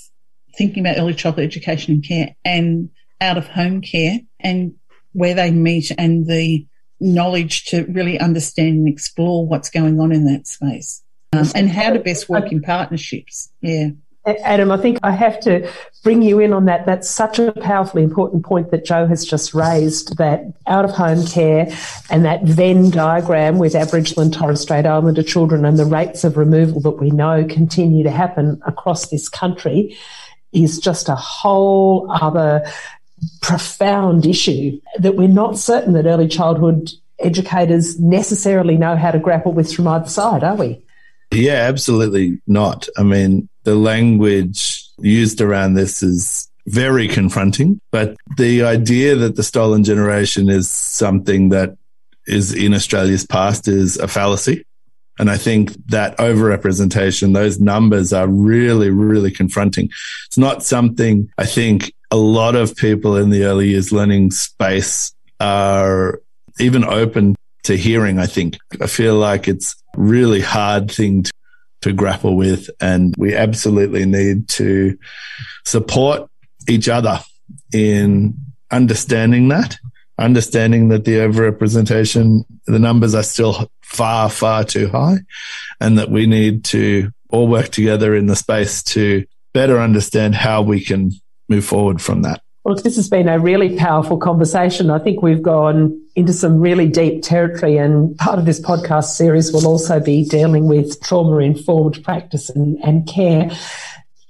thinking 0.56 0.86
about 0.86 1.00
early 1.00 1.14
childhood 1.14 1.46
education 1.46 1.96
and 1.96 2.04
care 2.08 2.36
and 2.44 2.90
out 3.22 3.38
of 3.38 3.48
home 3.48 3.82
care 3.82 4.20
and 4.42 4.76
where 5.14 5.34
they 5.34 5.50
meet 5.50 5.92
and 5.98 6.28
the 6.28 6.68
knowledge 7.00 7.66
to 7.66 7.86
really 7.86 8.20
understand 8.20 8.78
and 8.78 8.88
explore 8.88 9.48
what's 9.48 9.70
going 9.70 10.00
on 10.00 10.12
in 10.12 10.26
that 10.26 10.46
space 10.46 11.02
um, 11.34 11.48
and 11.56 11.70
how 11.70 11.92
to 11.92 12.00
best 12.00 12.30
work 12.30 12.52
in 12.52 12.62
partnerships. 12.62 13.50
Yeah. 13.62 13.90
Adam, 14.26 14.72
I 14.72 14.78
think 14.78 15.00
I 15.04 15.12
have 15.12 15.40
to 15.42 15.70
bring 16.02 16.22
you 16.22 16.40
in 16.40 16.54
on 16.54 16.66
that. 16.66 16.86
That's 16.86 17.10
such 17.10 17.40
a 17.40 17.52
powerfully 17.52 18.04
important 18.04 18.46
point 18.46 18.72
that 18.72 18.86
Jo 18.86 19.06
has 19.08 19.26
just 19.26 19.54
raised 19.54 20.18
that 20.18 20.46
out 20.68 20.86
of 20.86 20.92
home 20.92 21.26
care 21.26 21.68
and 22.10 22.24
that 22.24 22.44
Venn 22.44 22.90
diagram 22.90 23.58
with 23.58 23.76
Aboriginal 23.76 24.22
and 24.24 24.34
Torres 24.34 24.62
Strait 24.62 24.86
Islander 24.86 25.24
children 25.24 25.66
and 25.66 25.78
the 25.78 25.86
rates 25.86 26.24
of 26.24 26.38
removal 26.38 26.80
that 26.82 27.02
we 27.02 27.12
know 27.12 27.46
continue 27.46 28.04
to 28.04 28.12
happen 28.12 28.62
across 28.66 29.10
this 29.10 29.28
country 29.28 29.98
is 30.54 30.80
just 30.80 31.10
a 31.10 31.16
whole 31.16 32.10
other 32.12 32.66
profound 33.42 34.26
issue 34.26 34.80
that 35.00 35.16
we're 35.16 35.28
not 35.28 35.58
certain 35.58 35.94
that 35.94 36.06
early 36.06 36.28
childhood 36.28 36.92
educators 37.20 38.00
necessarily 38.00 38.78
know 38.78 38.96
how 38.96 39.12
to 39.12 39.20
grapple 39.20 39.52
with 39.54 39.74
from 39.74 39.88
either 39.88 40.08
side, 40.08 40.44
are 40.44 40.56
we? 40.56 40.82
Yeah, 41.32 41.54
absolutely 41.54 42.42
not. 42.48 42.88
I 42.98 43.04
mean, 43.04 43.50
the 43.64 43.76
language 43.76 44.84
used 45.00 45.42
around 45.42 45.74
this 45.74 46.04
is 46.04 46.50
very 46.68 47.08
confronting, 47.08 47.80
but 47.92 48.16
the 48.38 48.64
idea 48.64 49.16
that 49.16 49.36
the 49.36 49.44
stolen 49.44 49.84
generation 49.84 50.50
is 50.50 50.70
something 50.70 51.50
that 51.50 51.78
is 52.26 52.54
in 52.54 52.74
Australia's 52.74 53.26
past 53.26 53.68
is 53.68 53.98
a 53.98 54.08
fallacy. 54.08 54.66
And 55.20 55.30
I 55.30 55.38
think 55.38 55.74
that 55.88 56.18
overrepresentation, 56.18 57.34
those 57.34 57.60
numbers 57.60 58.14
are 58.14 58.28
really, 58.28 58.90
really 58.90 59.30
confronting. 59.30 59.90
It's 60.26 60.38
not 60.38 60.64
something 60.64 61.30
I 61.38 61.46
think 61.46 61.94
a 62.10 62.18
lot 62.18 62.56
of 62.56 62.76
people 62.76 63.18
in 63.18 63.30
the 63.30 63.44
early 63.44 63.70
years 63.70 63.92
learning 63.92 64.32
space 64.32 65.14
are 65.40 66.22
even 66.60 66.84
open 66.84 67.36
to 67.64 67.76
hearing. 67.76 68.20
I 68.20 68.26
think 68.26 68.58
I 68.82 68.88
feel 68.88 69.16
like 69.16 69.48
it's 69.48 69.76
really 69.96 70.42
hard 70.42 70.90
thing 70.90 71.24
to, 71.24 71.32
to 71.84 71.94
grapple 71.94 72.36
with. 72.36 72.70
And 72.82 73.14
we 73.18 73.36
absolutely 73.36 74.06
need 74.06 74.50
to 74.50 74.98
support 75.66 76.30
each 76.68 76.90
other 76.90 77.20
in 77.74 78.36
understanding 78.72 79.50
that, 79.50 79.78
understanding 80.18 80.90
that 80.90 81.06
the 81.06 81.18
overrepresentation, 81.18 82.44
the 82.66 82.80
numbers 82.80 83.16
are 83.16 83.24
still 83.24 83.70
far, 83.82 84.30
far 84.30 84.64
too 84.64 84.88
high, 84.90 85.18
and 85.80 85.98
that 85.98 86.10
we 86.10 86.26
need 86.26 86.64
to 86.66 87.12
all 87.30 87.48
work 87.48 87.70
together 87.70 88.16
in 88.16 88.28
the 88.28 88.36
space 88.36 88.84
to 88.84 89.26
better 89.54 89.80
understand 89.80 90.36
how 90.36 90.62
we 90.62 90.84
can 90.84 91.12
move 91.50 91.66
forward 91.66 92.02
from 92.02 92.22
that. 92.22 92.43
Well, 92.64 92.76
this 92.76 92.96
has 92.96 93.10
been 93.10 93.28
a 93.28 93.40
really 93.40 93.78
powerful 93.78 94.18
conversation. 94.18 94.90
I 94.90 95.00
think 95.00 95.22
we've 95.22 95.42
gone 95.42 96.02
into 96.16 96.32
some 96.32 96.62
really 96.62 96.88
deep 96.88 97.22
territory, 97.22 97.76
and 97.76 98.18
part 98.18 98.40
of 98.40 98.46
this 98.46 98.62
podcast 98.62 99.16
series 99.16 99.52
will 99.52 99.68
also 99.68 100.00
be 100.00 100.24
dealing 100.24 100.68
with 100.68 101.02
trauma 101.02 101.38
informed 101.40 102.02
practice 102.06 102.50
and, 102.50 102.78
and 102.82 103.06
care. 103.06 103.52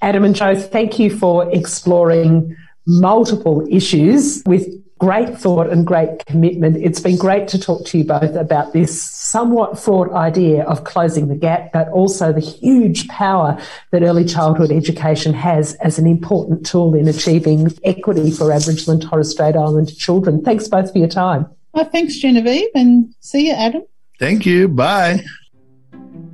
Adam 0.02 0.24
and 0.24 0.36
Jo, 0.36 0.56
thank 0.56 0.98
you 0.98 1.16
for 1.16 1.48
exploring 1.52 2.56
multiple 2.88 3.66
issues 3.70 4.42
with 4.48 4.68
great 5.00 5.38
thought 5.38 5.70
and 5.70 5.86
great 5.86 6.26
commitment. 6.26 6.78
It's 6.78 7.00
been 7.00 7.18
great 7.18 7.48
to 7.50 7.60
talk 7.60 7.86
to 7.88 7.98
you 7.98 8.04
both 8.04 8.36
about 8.36 8.74
this 8.74 9.02
somewhat 9.02 9.80
fraught 9.80 10.12
idea 10.14 10.64
of 10.64 10.84
closing 10.84 11.28
the 11.28 11.36
gap, 11.36 11.72
but 11.74 11.90
also 11.90 12.32
the 12.32 12.40
huge 12.40 13.08
power 13.08 13.60
that 13.92 14.04
early 14.04 14.26
childhood 14.26 14.72
education 14.72 15.34
has 15.34 15.74
as 15.76 16.00
an 16.00 16.08
important 16.08 16.66
tool 16.66 16.96
in 16.96 17.08
achieving 17.08 17.72
equity 17.84 18.32
for 18.32 18.52
Aboriginal 18.52 18.92
and 18.92 19.02
Torres 19.02 19.32
Strait 19.32 19.56
Islander 19.56 19.92
children. 19.92 20.42
Thanks 20.44 20.68
both 20.68 20.92
for 20.92 20.98
your 20.98 21.08
time. 21.08 21.48
Oh, 21.74 21.84
thanks, 21.84 22.18
Genevieve, 22.18 22.70
and 22.76 23.14
see 23.20 23.48
you, 23.48 23.54
Adam. 23.54 23.84
Thank 24.20 24.46
you. 24.46 24.68
Bye. 24.68 25.24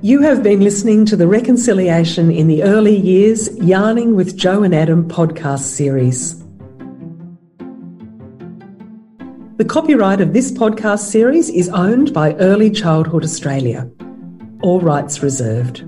You 0.02 0.22
have 0.22 0.42
been 0.42 0.60
listening 0.60 1.04
to 1.06 1.16
the 1.16 1.26
Reconciliation 1.26 2.30
in 2.30 2.46
the 2.46 2.62
Early 2.62 2.96
Years 2.96 3.54
Yarning 3.58 4.16
with 4.16 4.36
Jo 4.36 4.62
and 4.62 4.74
Adam 4.74 5.08
podcast 5.08 5.60
series. 5.60 6.39
The 9.60 9.66
copyright 9.66 10.22
of 10.22 10.32
this 10.32 10.50
podcast 10.50 11.00
series 11.00 11.50
is 11.50 11.68
owned 11.68 12.14
by 12.14 12.32
Early 12.36 12.70
Childhood 12.70 13.24
Australia. 13.24 13.90
All 14.62 14.80
rights 14.80 15.22
reserved. 15.22 15.84